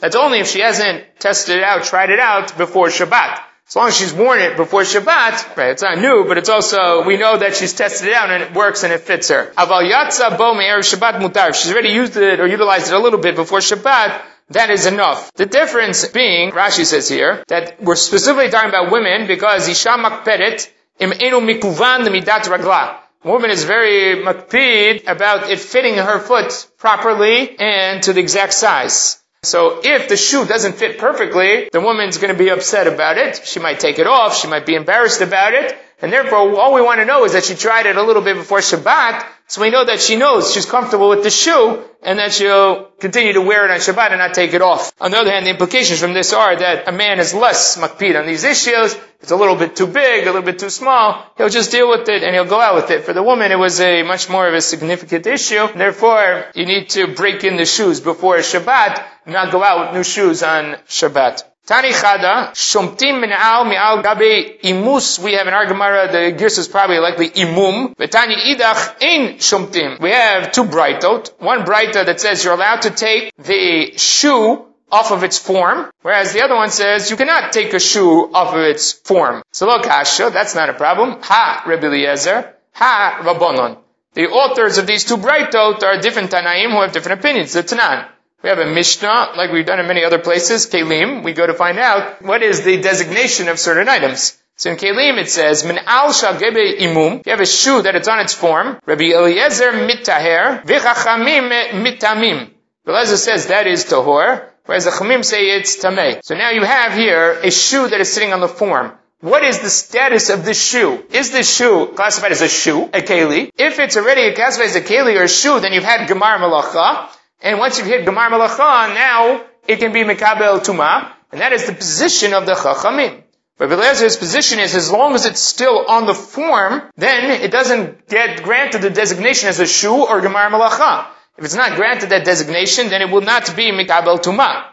[0.00, 3.40] That's only if she hasn't tested it out, tried it out before Shabbat.
[3.68, 7.04] As long as she's worn it before Shabbat, right, it's not new, but it's also,
[7.04, 9.52] we know that she's tested it out and it works and it fits her.
[9.58, 11.54] Shabbat mutar.
[11.54, 15.30] She's already used it or utilized it a little bit before Shabbat, that is enough.
[15.34, 20.70] The difference being, Rashi says here, that we're specifically talking about women because Isha makperet
[20.98, 22.96] im enu mikuvan midat ragla.
[23.22, 29.22] Woman is very makpid about it fitting her foot properly and to the exact size.
[29.42, 33.46] So if the shoe doesn't fit perfectly, the woman's going to be upset about it.
[33.46, 34.36] She might take it off.
[34.36, 35.76] She might be embarrassed about it.
[36.00, 38.36] And therefore, all we want to know is that she tried it a little bit
[38.36, 42.32] before Shabbat, so we know that she knows she's comfortable with the shoe, and that
[42.32, 44.92] she'll continue to wear it on Shabbat and not take it off.
[45.00, 48.16] On the other hand, the implications from this are that a man is less makpid
[48.16, 48.96] on these issues.
[49.20, 51.24] It's a little bit too big, a little bit too small.
[51.36, 53.02] He'll just deal with it and he'll go out with it.
[53.02, 55.66] For the woman, it was a much more of a significant issue.
[55.74, 59.96] Therefore, you need to break in the shoes before Shabbat, and not go out with
[59.96, 61.42] new shoes on Shabbat.
[61.68, 66.66] Tani Chada, Shomtim Min'al Mi'al Gabe Imus, we have in our Gemara, the Girs is
[66.66, 67.94] probably likely Imum.
[67.94, 70.00] Tani Idach Ein Shomtim.
[70.00, 71.38] We have two brightot.
[71.38, 76.32] One brighta that says you're allowed to take the shoe off of its form, whereas
[76.32, 79.42] the other one says you cannot take a shoe off of its form.
[79.52, 81.20] So look, Asha, that's not a problem.
[81.20, 82.54] Ha, Rebbe Eliezer.
[82.76, 83.76] Ha, Rabbonon.
[84.14, 87.52] The authors of these two brightot are different Tanaim who have different opinions.
[87.52, 88.08] The Tanan.
[88.40, 91.24] We have a Mishnah, like we've done in many other places, Kalim.
[91.24, 94.38] We go to find out what is the designation of certain items.
[94.54, 97.22] So in Kalim it says, Min al shagebe imum.
[97.26, 98.78] You have a shoe that it's on its form.
[98.86, 102.50] Rabbi Eliezer mitaher, v'chachamim mitamim.
[102.86, 106.20] Eliezer says that is tahor, whereas the chamim say it's tameh.
[106.22, 108.92] So now you have here a shoe that is sitting on the form.
[109.20, 111.04] What is the status of this shoe?
[111.10, 113.50] Is this shoe classified as a shoe, a keli?
[113.56, 117.08] If it's already classified as a keli or a shoe, then you've had gemar malacha.
[117.40, 121.66] And once you've hit Gemar Malacha, now it can be Mekabel Tuma, and that is
[121.66, 123.22] the position of the Chachamim.
[123.58, 128.06] Rabbi Eliezer, position is as long as it's still on the form, then it doesn't
[128.08, 131.06] get granted the designation as a shu or Gemar Malacha.
[131.36, 134.64] If it's not granted that designation, then it will not be Mikabel Tuma.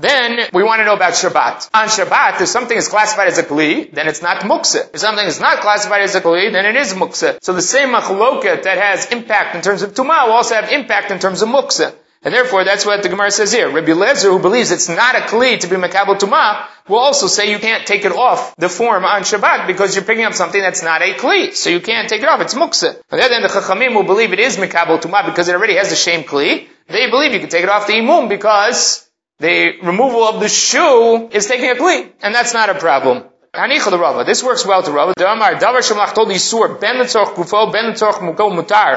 [0.00, 1.68] Then we want to know about Shabbat.
[1.74, 4.88] On Shabbat, if something is classified as a kli, then it's not muksa.
[4.94, 7.36] If something is not classified as a kli, then it is muksa.
[7.42, 11.10] So the same machloket that has impact in terms of tuma will also have impact
[11.10, 11.94] in terms of muksa.
[12.22, 13.70] And therefore, that's what the Gemara says here.
[13.70, 17.50] Rabbi Lezer, who believes it's not a kli to be makabel tuma, will also say
[17.50, 20.82] you can't take it off the form on Shabbat because you're picking up something that's
[20.82, 21.54] not a kli.
[21.54, 22.42] So you can't take it off.
[22.42, 22.96] It's muksa.
[23.10, 25.76] On the other hand, the Chachamim will believe it is makabel tuma because it already
[25.76, 26.68] has the shame kli.
[26.88, 31.30] They believe you can take it off the imum because the removal of the shoe
[31.32, 32.12] is taking a kli.
[32.20, 33.24] And that's not a problem.
[33.52, 34.24] The Rava.
[34.24, 35.14] This works well to Rava.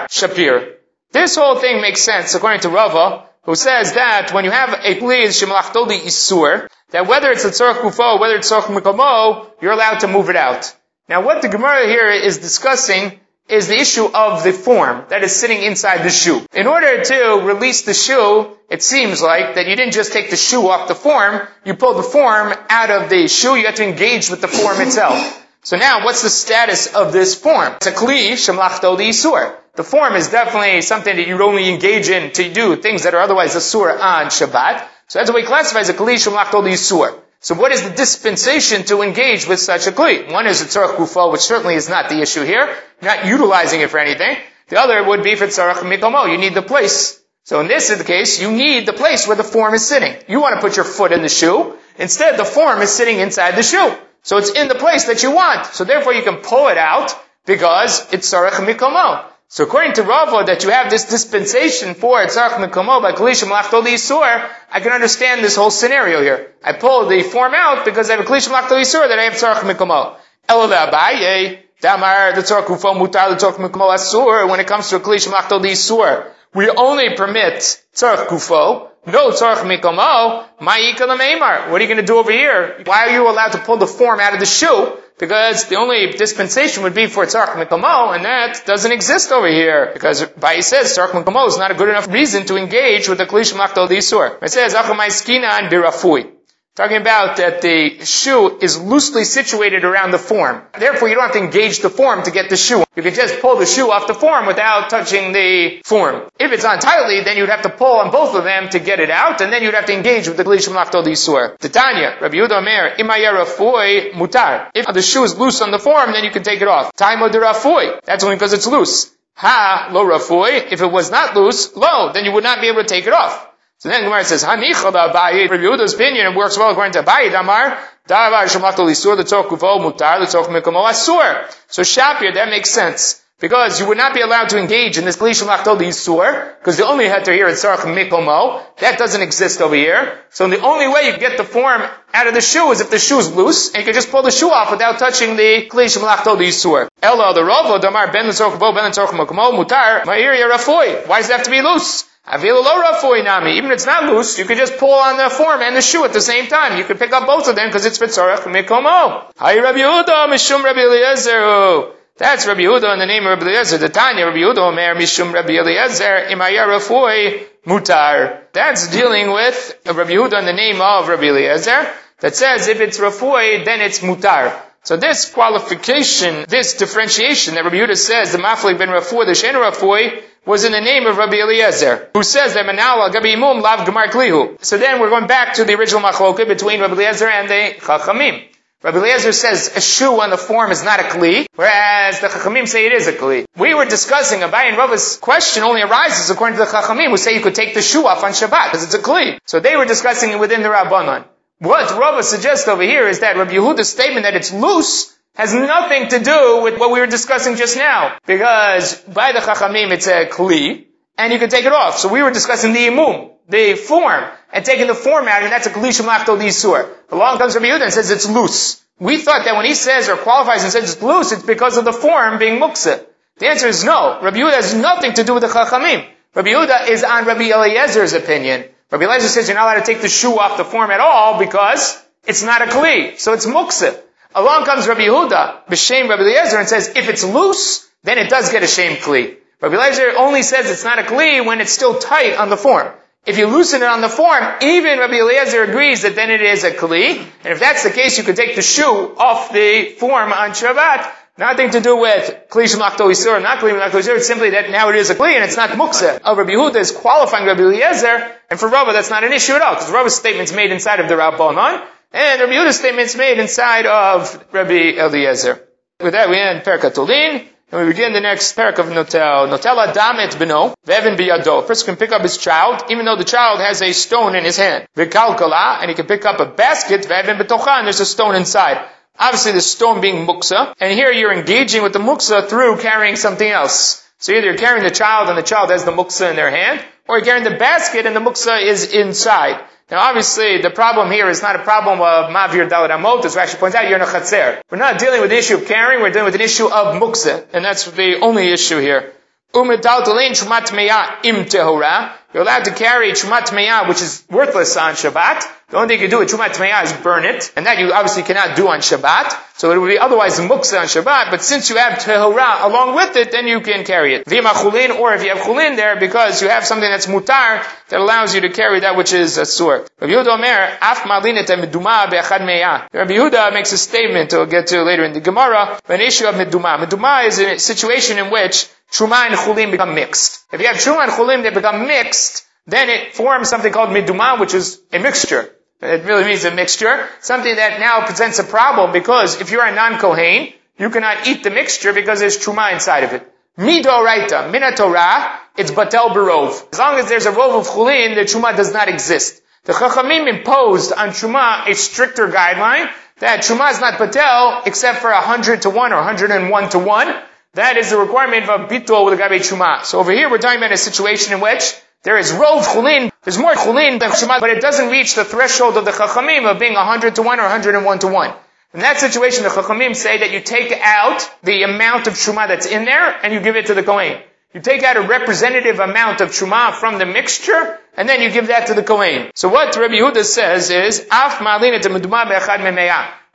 [0.10, 0.76] Shapir.
[1.14, 4.96] This whole thing makes sense according to Rava, who says that when you have a
[4.96, 10.00] plea shemalachtoli isur, that whether it's a tzorch kufo, whether it's tzorch mikomo, you're allowed
[10.00, 10.76] to move it out.
[11.08, 15.36] Now what the Gemara here is discussing is the issue of the form that is
[15.36, 16.48] sitting inside the shoe.
[16.52, 20.36] In order to release the shoe, it seems like that you didn't just take the
[20.36, 23.84] shoe off the form, you pulled the form out of the shoe, you had to
[23.84, 25.43] engage with the form itself.
[25.64, 27.76] So now, what's the status of this form?
[27.78, 29.56] It's a kli shemlachto isur.
[29.76, 33.22] The form is definitely something that you only engage in to do things that are
[33.22, 34.86] otherwise asur on Shabbat.
[35.08, 37.18] So that's what we classify as a kli shemlachto isur.
[37.40, 40.32] So what is the dispensation to engage with such a kli?
[40.32, 42.66] One is a tzarech kufa, which certainly is not the issue here.
[43.02, 44.38] You're not utilizing it for anything.
[44.68, 46.30] The other would be for tzarech mikomo.
[46.30, 47.22] You need the place.
[47.46, 50.14] So in this case, you need the place where the form is sitting.
[50.28, 51.78] You want to put your foot in the shoe.
[51.98, 53.94] Instead, the form is sitting inside the shoe.
[54.24, 55.68] So it's in the place that you want.
[55.68, 59.26] So therefore you can pull it out because it's Sarach Mikomo.
[59.50, 63.94] So according to Rava, that you have this dispensation for Tzarech Mikomo by Kalishim Lachtoli
[63.94, 66.54] Yisur, I can understand this whole scenario here.
[66.64, 69.34] I pull the form out because I have a Kalishim Lachtoli Yisur that I have
[69.34, 70.16] Tzarech Mikomo.
[70.50, 74.96] Ela Abaye, Damar, the Tzarech Ufo Mutar, the Tzarech Mikomo Asur, when it comes to
[74.96, 77.58] a Kalishim Lachtoli Yisur, we only permit
[77.94, 82.82] Tzarech Kufo, no tzarech mikomo, ma'ika What are you going to do over here?
[82.86, 84.98] Why are you allowed to pull the form out of the shoe?
[85.20, 89.92] Because the only dispensation would be for tzarech mikomo, and that doesn't exist over here.
[89.94, 93.26] Because Bai says tzarech mikomo is not a good enough reason to engage with the
[93.26, 94.42] klish machto disur.
[94.42, 96.33] It says achamai skina and birafui.
[96.76, 100.64] Talking about that the shoe is loosely situated around the form.
[100.76, 102.84] Therefore, you don't have to engage the form to get the shoe.
[102.96, 106.24] You can just pull the shoe off the form without touching the form.
[106.40, 109.00] If it's on tightly, then you'd have to pull on both of them to get
[109.00, 111.60] it out, and then you'd have to engage with the glishim lachto disur.
[111.60, 114.72] Titania, Rabbi Yehuda Omer, imayerafui mutar.
[114.74, 116.92] If the shoe is loose on the form, then you can take it off.
[116.96, 118.02] Taimo derafui.
[118.04, 119.12] That's only because it's loose.
[119.36, 120.72] Ha, lo rafui.
[120.72, 123.14] If it was not loose, lo, then you would not be able to take it
[123.14, 123.48] off.
[123.84, 127.04] So then Gemara says, Hanicha da Abaye, Rabbi Yehuda's opinion, it works well according to
[127.04, 131.54] Abaye, Damar, Davar Shemachto Lisur, the Tzok Kuvo Mutar, the Tzok Mikomo Asur.
[131.68, 133.22] So Shapir, that makes sense.
[133.42, 136.86] Because you would not be allowed to engage in this Glishim Lachtol Yisur, because the
[136.86, 138.64] only heter here is Sarach Mikomo.
[138.78, 140.18] That doesn't exist over here.
[140.30, 141.82] So the only way you get the form
[142.14, 144.24] out of the shoe is if the shoe is loose, and you can just pull
[144.24, 146.88] the shoe off without touching the Glishim Lachtol Yisur.
[147.02, 151.06] Ella, the Rovo, Damar, Ben Tzok Kuvo, Ben Tzok Mikomo, Mutar, Ma'ir Yarafoi.
[151.06, 152.06] Why does it have to be loose?
[152.26, 156.06] Even if it's not loose, you could just pull on the form and the shoe
[156.06, 156.78] at the same time.
[156.78, 159.26] You could pick up both of them because it's Vitzorach Mikomo.
[159.38, 161.92] Hi Rabbi Yehuda, Mishum Rabbi Eliezer.
[162.16, 163.78] That's Rabbi Yehuda in the name of Rabbi Eliezer.
[163.78, 167.44] The Tanya Rabbi Yehuda Omer Mishum Rabbi Eliezer Imaya Rafui eh?
[167.66, 168.40] Mutar.
[168.54, 171.92] That's dealing with Rabbi Yehuda in the name of Rabbi Eliezer.
[172.22, 174.58] That says if it's Rafui, eh, then it's Mutar.
[174.84, 179.56] So this qualification, this differentiation that Rabbi Yehuda says, the Maflik ben Rafui, the Shen
[179.56, 183.62] Rafui, eh, was in the name of Rabbi Eliezer, who says that Manala Gabi Imum
[183.62, 184.64] Lav Gemar Klihu.
[184.64, 188.44] So then we're going back to the original machloket between Rabbi Eliezer and the Chachamim.
[188.84, 192.68] Rabbi Eliezer says a shoe on the form is not a kli, whereas the Chachamim
[192.68, 193.46] say it is a kli.
[193.56, 197.36] We were discussing Abaye and Rava's question only arises according to the Chachamim who say
[197.36, 199.38] you could take the shoe off on Shabbat because it's a kli.
[199.46, 201.24] So they were discussing it within the Rabbanon.
[201.60, 206.10] What Rava suggests over here is that Rabbi Yehuda's statement that it's loose has nothing
[206.10, 208.18] to do with what we were discussing just now.
[208.26, 210.86] Because by the Chachamim it's a kli,
[211.18, 211.98] and you can take it off.
[211.98, 215.68] So we were discussing the imum, the form, and taking the form out, and that's
[215.68, 216.88] a kli shemachto disur.
[217.10, 218.84] Along comes Rabbi Yehuda and says it's loose.
[219.00, 221.86] We thought that when he says or qualifies and says it's loose, it's because of
[221.86, 223.06] the form being muksa.
[223.40, 224.20] The answer is no.
[224.22, 226.08] Rabbi Yehuda has nothing to do with the Chachamim.
[226.36, 228.66] Rabbi Yehuda is on Rabbi Eliezer's opinion.
[228.92, 231.40] Rabbi Eliezer says you're not allowed to take the shoe off the form at all
[231.40, 233.18] because it's not a kli.
[233.18, 234.00] So it's muksa.
[234.36, 238.52] Along comes Rabbi Yehuda, b'shem Rabbi Eliezer, and says, if it's loose, then it does
[238.52, 239.38] get a shame kli.
[239.62, 242.92] Rabbi Eliezer only says it's not a kli when it's still tight on the form.
[243.26, 246.64] If you loosen it on the form, even Rabbi Eliezer agrees that then it is
[246.66, 247.20] a kli.
[247.20, 251.10] And if that's the case, you could take the shoe off the form on Shabbat.
[251.38, 254.18] Nothing to do with kli shemakto isur, not kli shemakto isur.
[254.18, 256.20] It's simply that now it is a kli and it's not muksa.
[256.24, 259.54] Oh, uh, Rabbi Yehuda is qualifying Rabbi Eliezer, and for Rabbi that's not an issue
[259.54, 261.84] at all, because Rabbi's statement's made inside of the Rabbanon.
[262.14, 265.68] And Rabbi Yehuda's statement's made inside of Rabbi Eliezer.
[266.00, 269.52] With that, we end Perkatolin, and we begin the next parak of Notel.
[269.52, 271.64] Adam et beno, vevin biyado.
[271.64, 274.44] A person can pick up his child, even though the child has a stone in
[274.44, 274.88] his hand.
[274.96, 278.86] Vikalkala, and he can pick up a basket, vevin betocha, and there's a stone inside.
[279.18, 283.50] Obviously the stone being muksa, and here you're engaging with the muksa through carrying something
[283.50, 284.08] else.
[284.20, 286.86] So either you're carrying the child and the child has the muksa in their hand,
[287.08, 289.64] or you're carrying the basket and the muksa is inside.
[289.92, 293.60] Now obviously the problem here is not a problem of Mavir Dalit Amot, as Rashi
[293.60, 294.62] points out, you're in a chatzer.
[294.72, 297.46] We're not dealing with the issue of carrying, we're dealing with an issue of muksa,
[297.54, 299.14] and that's the only issue here.
[299.56, 302.12] Umm Chumat im tehora.
[302.34, 305.44] You're allowed to carry Chumat Me'ah, which is worthless on Shabbat.
[305.74, 307.92] The only thing you can do with Chumat Me'ah is burn it, and that you
[307.94, 309.58] obviously cannot do on Shabbat.
[309.58, 313.16] So it would be otherwise muksa on Shabbat, but since you have Tehora along with
[313.16, 314.28] it, then you can carry it.
[314.28, 318.00] Vima Chulin, or if you have Chulin there, because you have something that's mutar, that
[318.00, 319.46] allows you to carry that which is a.
[319.66, 322.88] Rabbi Yehuda Omer, Af Malinet Meduma Be'achad Me'ah.
[322.94, 326.36] Rabbi Yehuda makes a statement, we'll get to later in the Gemara, an issue of
[326.36, 326.86] Meduma.
[326.86, 330.46] Meduma is a situation in which Truma and Chulim become mixed.
[330.54, 334.40] If you have Truma and Chulim, they become mixed, then it forms something called Miduma,
[334.40, 335.50] which is a mixture.
[335.84, 337.10] It really means a mixture.
[337.20, 341.50] Something that now presents a problem because if you're a non-Kohen, you cannot eat the
[341.50, 343.30] mixture because there's Truma inside of it.
[343.58, 346.72] Midoraita, Minatorah, it's Batel Barov.
[346.72, 349.42] As long as there's a rov of Chulin, the Truma does not exist.
[349.66, 355.12] The Chachamim imposed on Truma a stricter guideline that Truma is not Batel except for
[355.12, 357.22] 100 to 1 or 101 to 1.
[357.56, 359.84] That is the requirement of bittul with the gabe chuma.
[359.84, 363.38] So over here we're talking about a situation in which there is rov chulin, there's
[363.38, 366.74] more chulin than chuma, but it doesn't reach the threshold of the chachamim of being
[366.74, 368.34] 100 to 1 or 101 to 1.
[368.74, 372.66] In that situation, the chachamim say that you take out the amount of chuma that's
[372.66, 374.20] in there and you give it to the kohen.
[374.54, 378.48] You take out a representative amount of chuma from the mixture, and then you give
[378.48, 379.32] that to the kohen.
[379.34, 381.40] So what Rabbi Yehuda says is, af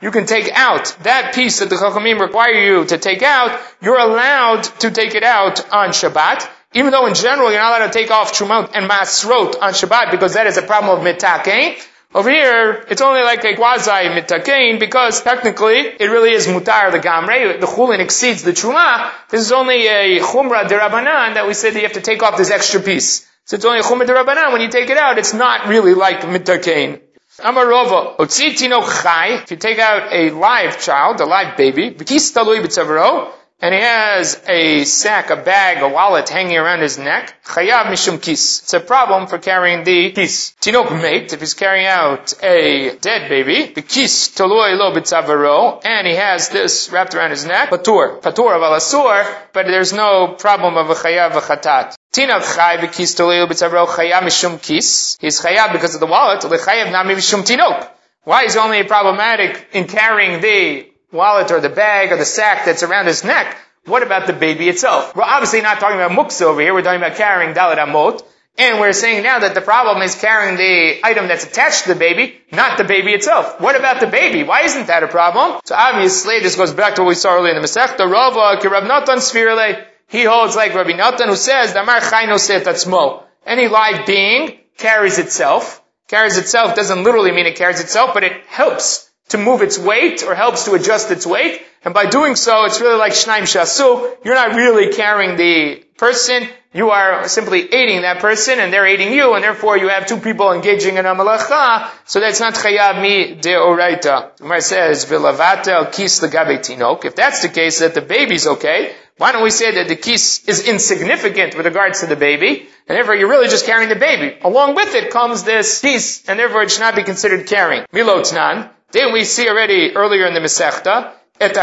[0.01, 3.99] you can take out that piece that the Chachamim require you to take out, you're
[3.99, 7.93] allowed to take it out on Shabbat, even though in general you're not allowed to
[7.93, 11.79] take off Trumot and Masrot on Shabbat because that is a problem of Mitakein.
[12.11, 16.97] Over here, it's only like a quasi mitakein because technically it really is mutar the
[16.97, 17.59] gamre.
[17.59, 19.11] The chulin exceeds the truma.
[19.29, 22.35] This is only a chumra derabanan that we say that you have to take off
[22.35, 23.29] this extra piece.
[23.45, 24.53] So it's only a chumra derabanan.
[24.53, 26.99] When you take it out, it's not really like mitakein.
[27.41, 32.59] Amarova, otzitino chai, if you take out a live child, a live baby, b'kis talui
[32.61, 37.85] b'tzavaro, and he has a sack, a bag, a wallet hanging around his neck, chayav
[37.85, 38.61] mishum kis.
[38.63, 40.53] It's a problem for carrying the kis.
[40.61, 46.07] Tinok mate, if he's carrying out a dead baby, the kis toloi lo bitzavaro, and
[46.07, 50.77] he has this wrapped around his neck, patur, patur of alasur, but there's no problem
[50.77, 51.95] of a chayav a chatat.
[52.13, 55.17] Tinok chay b'kis toloi lo bitzavaro chayav mishum kis.
[55.19, 57.89] He's chayav because of the wallet, lechayav nami mishum tinok.
[58.23, 62.83] Why is only problematic in carrying the wallet or the bag or the sack that's
[62.83, 65.15] around his neck, what about the baby itself?
[65.15, 66.73] We're obviously not talking about muksa over here.
[66.73, 68.23] We're talking about carrying dalit amot.
[68.57, 71.99] And we're saying now that the problem is carrying the item that's attached to the
[71.99, 73.61] baby, not the baby itself.
[73.61, 74.43] What about the baby?
[74.43, 75.61] Why isn't that a problem?
[75.63, 78.09] So obviously, this goes back to what we saw earlier in the Masechta.
[78.09, 83.23] Rava, Kirab Natan Svirele, he holds like Rabbi Natan who says, Damar Chayno Tatzmo.
[83.45, 85.81] Any live being carries itself.
[86.09, 90.23] Carries itself doesn't literally mean it carries itself, but it helps to move its weight
[90.23, 91.61] or helps to adjust its weight.
[91.83, 94.17] And by doing so, it's really like Shnaim Shasu.
[94.23, 96.47] You're not really carrying the person.
[96.71, 100.17] You are simply aiding that person and they're aiding you and therefore you have two
[100.17, 101.89] people engaging in a malacha.
[102.05, 104.37] So that's not chayav mi de oraita.
[104.37, 107.05] Gemara says, Vilavatel kis legabe tinok.
[107.05, 110.45] If that's the case that the baby's okay, why don't we say that the kis
[110.47, 114.37] is insignificant with regards to the baby, and therefore you're really just carrying the baby.
[114.41, 117.83] Along with it comes this kis, and therefore it should not be considered carrying.
[117.91, 121.55] Milotnan, didn't we see already earlier in the Masechta, et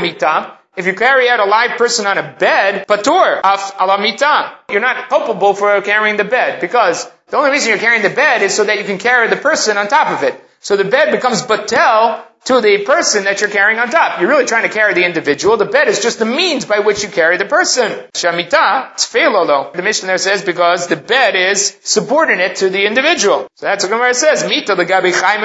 [0.00, 4.80] mita, if you carry out a live person on a bed, patur, af alamita, you're
[4.80, 8.54] not culpable for carrying the bed, because the only reason you're carrying the bed is
[8.54, 10.42] so that you can carry the person on top of it.
[10.60, 14.20] So the bed becomes batel to the person that you're carrying on top.
[14.20, 15.56] You're really trying to carry the individual.
[15.56, 17.90] The bed is just the means by which you carry the person.
[18.14, 19.70] Shamita, though.
[19.74, 23.46] The Mishnah there says because the bed is subordinate to the individual.
[23.56, 24.48] So that's what Gemara says.
[24.48, 25.42] Mita the gabi chaim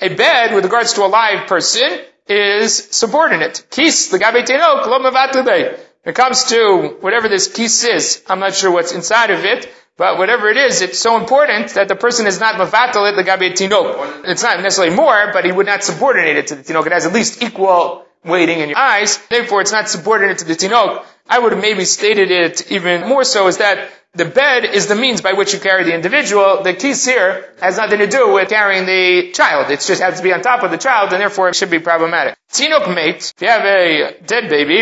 [0.00, 3.66] a bed, with regards to a live person, is subordinate.
[3.70, 8.54] Kis, the gabe tenok, lo When it comes to whatever this kis is, I'm not
[8.54, 12.26] sure what's inside of it, but whatever it is, it's so important that the person
[12.26, 14.24] is not mavatal it the gabe tinok.
[14.24, 16.86] It's not necessarily more, but he would not subordinate it to the tinok.
[16.86, 19.18] It has at least equal weighting in your eyes.
[19.28, 21.04] Therefore, it's not subordinate to the tinok.
[21.28, 24.94] I would have maybe stated it even more so is that the bed is the
[24.94, 26.62] means by which you carry the individual.
[26.62, 29.70] The kis here has nothing to do with carrying the child.
[29.70, 31.78] It just has to be on top of the child, and therefore it should be
[31.78, 32.36] problematic.
[32.52, 34.80] Tinok mate, if you have a dead baby,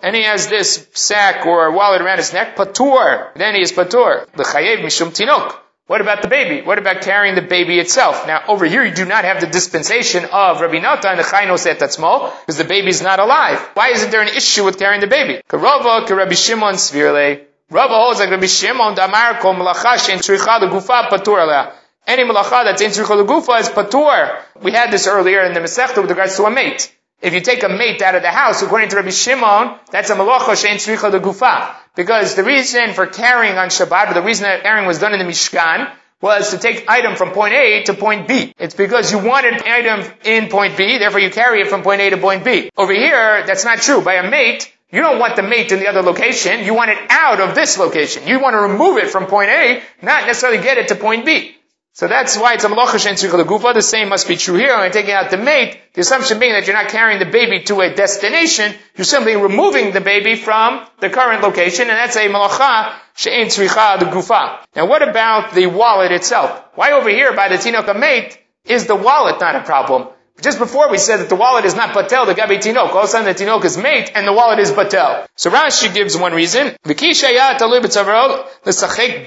[0.00, 4.26] and he has this sack or wallet around his neck, patur, then he is patur.
[4.32, 5.58] The chayev mishum tinok.
[5.88, 6.60] What about the baby?
[6.64, 8.26] What about carrying the baby itself?
[8.26, 11.64] Now, over here, you do not have the dispensation of Rabbi Nata and the Chaynos
[11.64, 13.58] et Tatzmo, because the baby is not alive.
[13.72, 15.40] Why isn't there an issue with carrying the baby?
[15.48, 21.08] Karova, Rabbi Shimon Svirle, Rabbi holds like Rabbi Shimon Damar kol malacha shein tzricha legufa
[21.08, 21.72] patur.
[22.06, 24.42] Any malacha that's in tzricha Gufa is patur.
[24.62, 26.94] We had this earlier in the Masechta with regards to a mate.
[27.20, 30.14] If you take a mate out of the house, according to Rabbi Shimon, that's a
[30.14, 31.74] malacha shein tzricha legufa.
[31.96, 35.18] Because the reason for carrying on Shabbat, or the reason that carrying was done in
[35.18, 38.54] the Mishkan, was to take item from point A to point B.
[38.56, 42.00] It's because you wanted an item in point B, therefore you carry it from point
[42.00, 42.70] A to point B.
[42.76, 44.00] Over here, that's not true.
[44.00, 46.64] By a mate, you don't want the mate in the other location.
[46.64, 48.26] You want it out of this location.
[48.28, 51.57] You want to remove it from point A, not necessarily get it to point B.
[51.98, 53.74] So that's why it's a malacha shen gufa.
[53.74, 54.78] The same must be true here.
[54.78, 57.80] When taking out the mate, the assumption being that you're not carrying the baby to
[57.80, 62.94] a destination, you're simply removing the baby from the current location, and that's a malacha
[63.16, 64.60] she'en tzricha the gufa.
[64.76, 66.62] Now what about the wallet itself?
[66.76, 70.06] Why over here by the tinoka mate is the wallet not a problem?
[70.40, 72.90] Just before we said that the wallet is not patel, the gabi tinok.
[72.90, 75.26] All of a sudden the tinok is mate and the wallet is patel.
[75.34, 76.76] So Rashi gives one reason.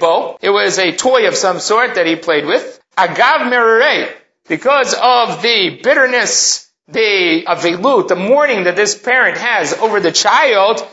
[0.00, 0.38] Bo.
[0.40, 2.80] It was a toy of some sort that he played with.
[2.96, 4.14] Agav merere.
[4.48, 10.86] Because of the bitterness, the avilut, the mourning that this parent has over the child,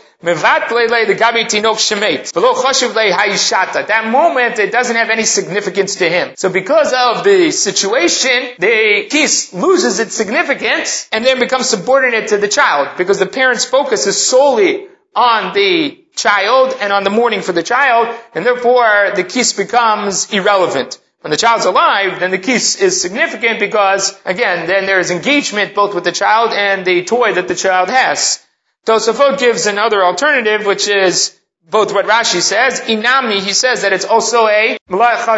[3.88, 6.36] that moment, it doesn't have any significance to him.
[6.36, 12.38] So because of the situation, the kis loses its significance and then becomes subordinate to
[12.38, 17.42] the child because the parent's focus is solely on the child and on the mourning
[17.42, 21.00] for the child, and therefore the kis becomes irrelevant.
[21.22, 25.76] When the child's alive, then the kis is significant because, again, then there is engagement
[25.76, 28.46] both with the child and the toy that the child has.
[28.90, 34.06] Tosafot gives another alternative, which is both what Rashi says, inami, he says that it's
[34.06, 35.38] also a malacha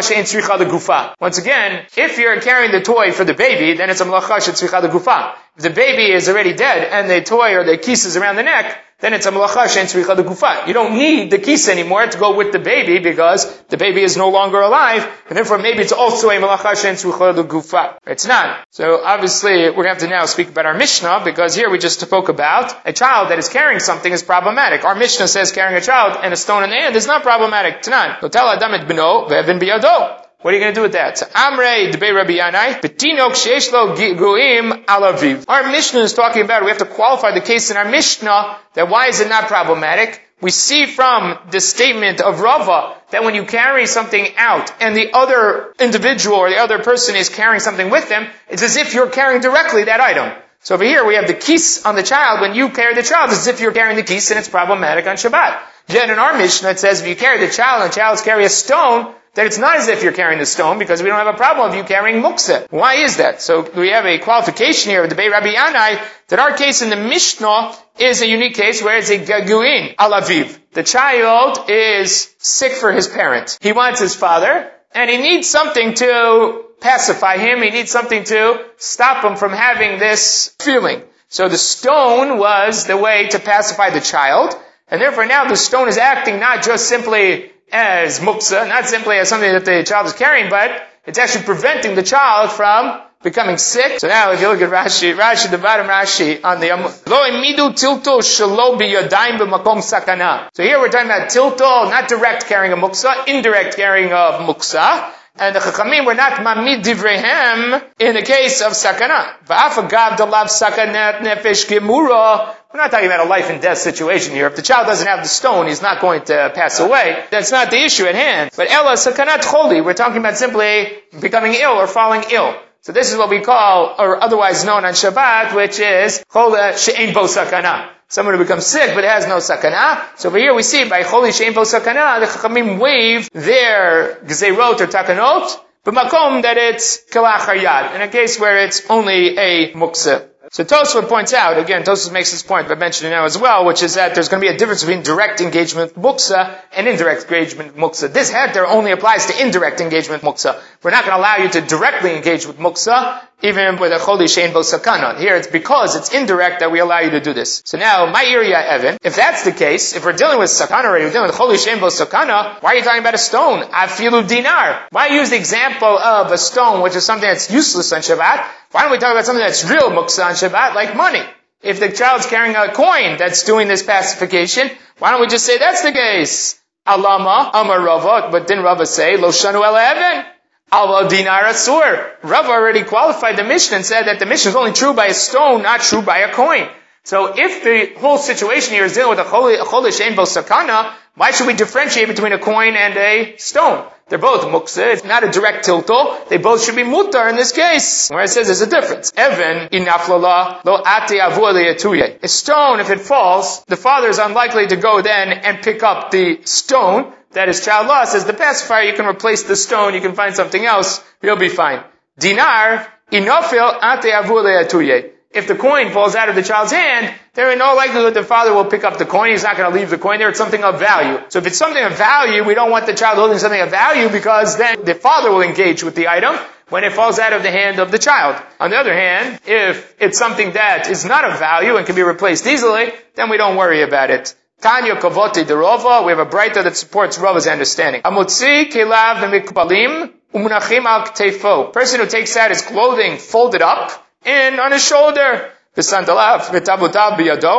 [0.70, 1.14] gufa.
[1.20, 4.40] Once again, if you're carrying the toy for the baby, then it's a malacha
[4.88, 5.34] gufa.
[5.58, 8.42] If the baby is already dead and the toy or the kis is around the
[8.42, 10.66] neck, then it's a malacha she'en tzricha de gufa.
[10.68, 14.16] You don't need the kis anymore to go with the baby because the baby is
[14.16, 17.98] no longer alive, and therefore maybe it's also a malacha she'en tzricha de gufa.
[18.06, 18.64] It's not.
[18.70, 21.78] So obviously we're going to have to now speak about our Mishnah because here we
[21.78, 24.84] just spoke about a child that is carrying something is problematic.
[24.84, 27.82] Our Mishnah says carrying a child and a stone in the hand is not problematic.
[27.82, 28.30] Tanan.
[28.30, 30.21] tell adam et beno ve'evin biyado.
[30.42, 31.18] What are you going to do with that?
[31.18, 35.44] So, Amrei debei Rabbi Yanai, betinok sheishlo guim alaviv.
[35.46, 38.88] Our Mishnah is talking about, we have to qualify the case in our Mishnah, that
[38.88, 40.20] why is it not problematic?
[40.40, 45.12] We see from the statement of Rava that when you carry something out and the
[45.12, 49.08] other individual or the other person is carrying something with them, it's as if you're
[49.08, 50.32] carrying directly that item.
[50.58, 52.40] So over here we have the kis on the child.
[52.40, 55.06] When you carry the child, it's as if you're carrying the kis and it's problematic
[55.06, 55.60] on Shabbat.
[55.86, 58.44] Yet in our Mishnah it says if you carry the child and the child carry
[58.44, 61.34] a stone, then it's not as if you're carrying the stone because we don't have
[61.34, 62.66] a problem of you carrying muksa.
[62.70, 63.40] Why is that?
[63.40, 66.90] So we have a qualification here of the Bei Rabbi Yanai that our case in
[66.90, 70.58] the Mishnah is a unique case where it's a gaguin alaviv.
[70.72, 73.58] The child is sick for his parent.
[73.62, 77.62] He wants his father and he needs something to pacify him.
[77.62, 81.02] He needs something to stop him from having this feeling.
[81.28, 84.54] So the stone was the way to pacify the child.
[84.88, 89.28] And therefore now the stone is acting not just simply as muksa, not simply as
[89.28, 90.70] something that the child is carrying, but
[91.06, 94.00] it's actually preventing the child from becoming sick.
[94.00, 97.72] So now if you look at Rashi, Rashi, the bottom Rashi on the Lo imidu
[97.72, 100.48] tilto shalo biyadayim b'makom sakana.
[100.54, 105.10] So here we're talking about tilto, not direct carrying of muksa, indirect carrying of muksa.
[105.36, 109.34] And the Chachamim were not mamid divrehem in the case of sakana.
[109.46, 112.54] Va'afagav dalav sakanat nefesh gemura.
[112.72, 114.46] We're not talking about a life and death situation here.
[114.46, 117.24] If the child doesn't have the stone, he's not going to pass away.
[117.30, 118.50] That's not the issue at hand.
[118.56, 119.82] But ella sakanat choli.
[119.82, 122.54] We're talking about simply becoming ill or falling ill.
[122.82, 127.14] So this is what we call, or otherwise known on Shabbat, which is chola she'en
[127.14, 130.02] bo sakana someone who becomes sick but has no sakana.
[130.18, 134.80] So over here we see by Choli Shein Po Sakana, the Chachamim waive their Gzeirot
[134.80, 139.72] or Takanot, but Makom that it's Kalach Yad, in a case where it's only a
[139.72, 140.28] Muksa.
[140.52, 143.64] So Tosfot points out, again, Tosfot makes this point, but mentioned it now as well,
[143.64, 147.22] which is that there's going to be a difference between direct engagement muksa and indirect
[147.22, 148.12] engagement muksa.
[148.12, 150.60] This heter only applies to indirect engagement muksa.
[150.82, 154.24] We're not going to allow you to directly engage with muksa, even with a choli
[154.24, 155.18] shein sakana.
[155.18, 157.62] Here it's because it's indirect that we allow you to do this.
[157.64, 161.06] So now, my area, Evan, if that's the case, if we're dealing with sakana already,
[161.06, 163.62] we're dealing with choli shein sakana, why are you talking about a stone?
[163.62, 164.86] Afilu dinar.
[164.90, 168.46] Why use the example of a stone, which is something that's useless on Shabbat?
[168.72, 171.22] Why don't we talk about something that's real muksa on Shabbat, like money?
[171.62, 175.58] If the child's carrying a coin that's doing this pacification, why don't we just say
[175.58, 176.60] that's the case?
[176.86, 180.26] Alama, Amar Rava, but didn't Rava say, Lo Shanu Evan?
[180.72, 182.10] Al dinar asur.
[182.22, 185.14] Rava already qualified the Mishnah and said that the Mishnah is only true by a
[185.14, 186.66] stone, not true by a coin.
[187.04, 191.46] So if the whole situation here is dealing with a cholish ein sakana, why should
[191.46, 193.86] we differentiate between a coin and a stone?
[194.08, 194.92] They're both muksa.
[194.92, 196.28] It's not a direct tilto.
[196.28, 198.10] They both should be mutar in this case.
[198.10, 199.12] Where it says there's a difference.
[199.16, 204.76] Evan inaflala lo ate avu A stone, if it falls, the father is unlikely to
[204.76, 208.94] go then and pick up the stone that is child law says the pacifier, you
[208.94, 211.82] can replace the stone, you can find something else, you'll be fine.
[212.18, 217.58] Dinar, inofil ate avu if the coin falls out of the child's hand, there is
[217.58, 219.30] no likelihood the father will pick up the coin.
[219.30, 220.28] He's not going to leave the coin there.
[220.28, 221.18] It's something of value.
[221.28, 224.08] So if it's something of value, we don't want the child holding something of value
[224.08, 226.36] because then the father will engage with the item
[226.68, 228.42] when it falls out of the hand of the child.
[228.60, 232.02] On the other hand, if it's something that is not of value and can be
[232.02, 234.34] replaced easily, then we don't worry about it.
[234.60, 238.02] Tanya Kavoti de Rova, we have a Braita that supports Rova's understanding.
[238.02, 241.72] Amutzi Kelav Mikbalim Umunachim al.
[241.72, 245.50] Person who takes out his clothing folded up and on his shoulder.
[245.74, 245.86] And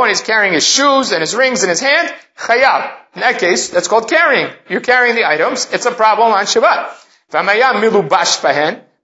[0.09, 2.14] he's carrying his shoes and his rings in his hand.
[2.38, 2.91] Chayav.
[3.16, 4.51] In that case, that's called carrying.
[4.70, 5.68] You're carrying the items.
[5.72, 6.91] It's a problem on Shabbat.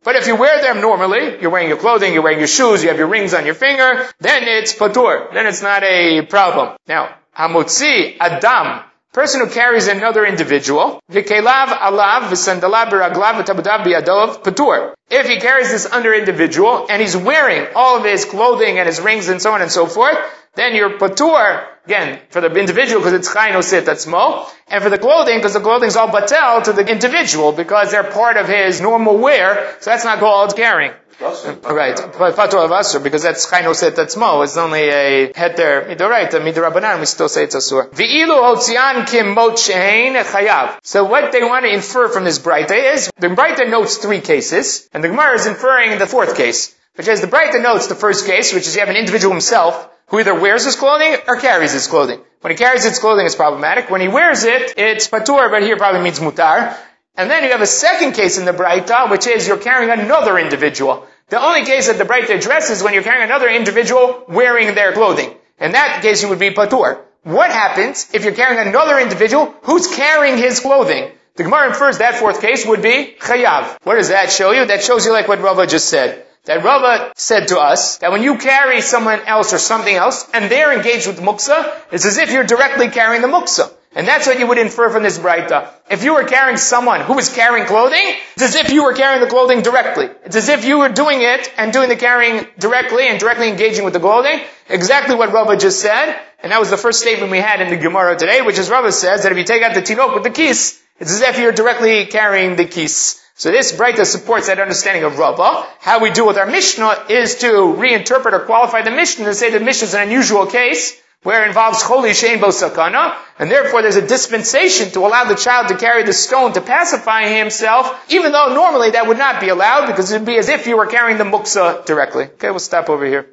[0.02, 2.90] But if you wear them normally, you're wearing your clothing, you're wearing your shoes, you
[2.90, 5.34] have your rings on your finger, then it's patur.
[5.34, 6.78] Then it's not a problem.
[6.88, 14.94] Now, hamutzi adam Person who carries another individual, v'kelav alav v'sandalav b'raglav v'tabadav b'yadov patur.
[15.10, 19.02] If he carries this under individual and he's wearing all of his clothing and his
[19.02, 20.16] rings and so on and so forth,
[20.54, 25.00] then you're patur, again, for the individual because it's chayin osit atzmo, and for the
[25.00, 28.80] clothing because the clothing is all batel to the individual because they're part of his
[28.80, 30.92] normal wear, so that's not called carrying.
[31.20, 34.42] Right, patur of asur because that's chayin set atzmo.
[34.46, 37.02] It's only a heter midoraita midorabanan.
[37.02, 37.90] We still say it's asur.
[37.90, 40.80] Hotzian kim chayav.
[40.84, 44.88] So what they want to infer from this brayta is the brayta notes three cases,
[44.94, 48.26] and the Gemara is inferring the fourth case, which is the brayta notes the first
[48.26, 51.74] case, which is you have an individual himself who either wears his clothing or carries
[51.74, 52.22] his clothing.
[52.40, 53.90] When he carries his clothing, it's problematic.
[53.90, 56.78] When he wears it, it's patur, but here probably means mutar.
[57.20, 60.38] And then you have a second case in the Braita, which is you're carrying another
[60.40, 61.06] individual.
[61.30, 64.94] The only case that the Braita addresses is when you're carrying another individual wearing their
[64.94, 65.36] clothing.
[65.60, 67.02] In that case, you would be patur.
[67.24, 71.12] What happens if you're carrying another individual who's carrying his clothing?
[71.36, 73.78] The Gemara infers that fourth case would be chayav.
[73.84, 74.66] What does that show you?
[74.66, 76.26] That shows you like what Rava just said.
[76.46, 80.50] That Rava said to us that when you carry someone else or something else and
[80.50, 83.72] they're engaged with muksa, it's as if you're directly carrying the muksa.
[83.96, 85.72] And that's what you would infer from this Braita.
[85.90, 88.04] If you were carrying someone who was carrying clothing,
[88.36, 90.10] it's as if you were carrying the clothing directly.
[90.26, 93.86] It's as if you were doing it and doing the carrying directly and directly engaging
[93.86, 94.42] with the clothing.
[94.70, 96.20] Exactly what Rava just said.
[96.44, 98.92] And that was the first statement we had in the Gemara today, which is Rava
[98.92, 101.52] says that if you take out the tinok with the kis, it's as if you're
[101.52, 103.20] directly carrying the kis.
[103.34, 105.66] So this Breita supports that understanding of Rava.
[105.80, 109.50] How we do with our Mishnah is to reinterpret or qualify the Mishnah and say
[109.50, 113.98] the Mishnah is an unusual case where it involves Choli Shein Sakana, and therefore there's
[113.98, 118.54] a dispensation to allow the child to carry the stone to pacify himself, even though
[118.54, 121.18] normally that would not be allowed because it would be as if you were carrying
[121.18, 122.26] the muksa directly.
[122.26, 123.28] Okay, we'll stop over here.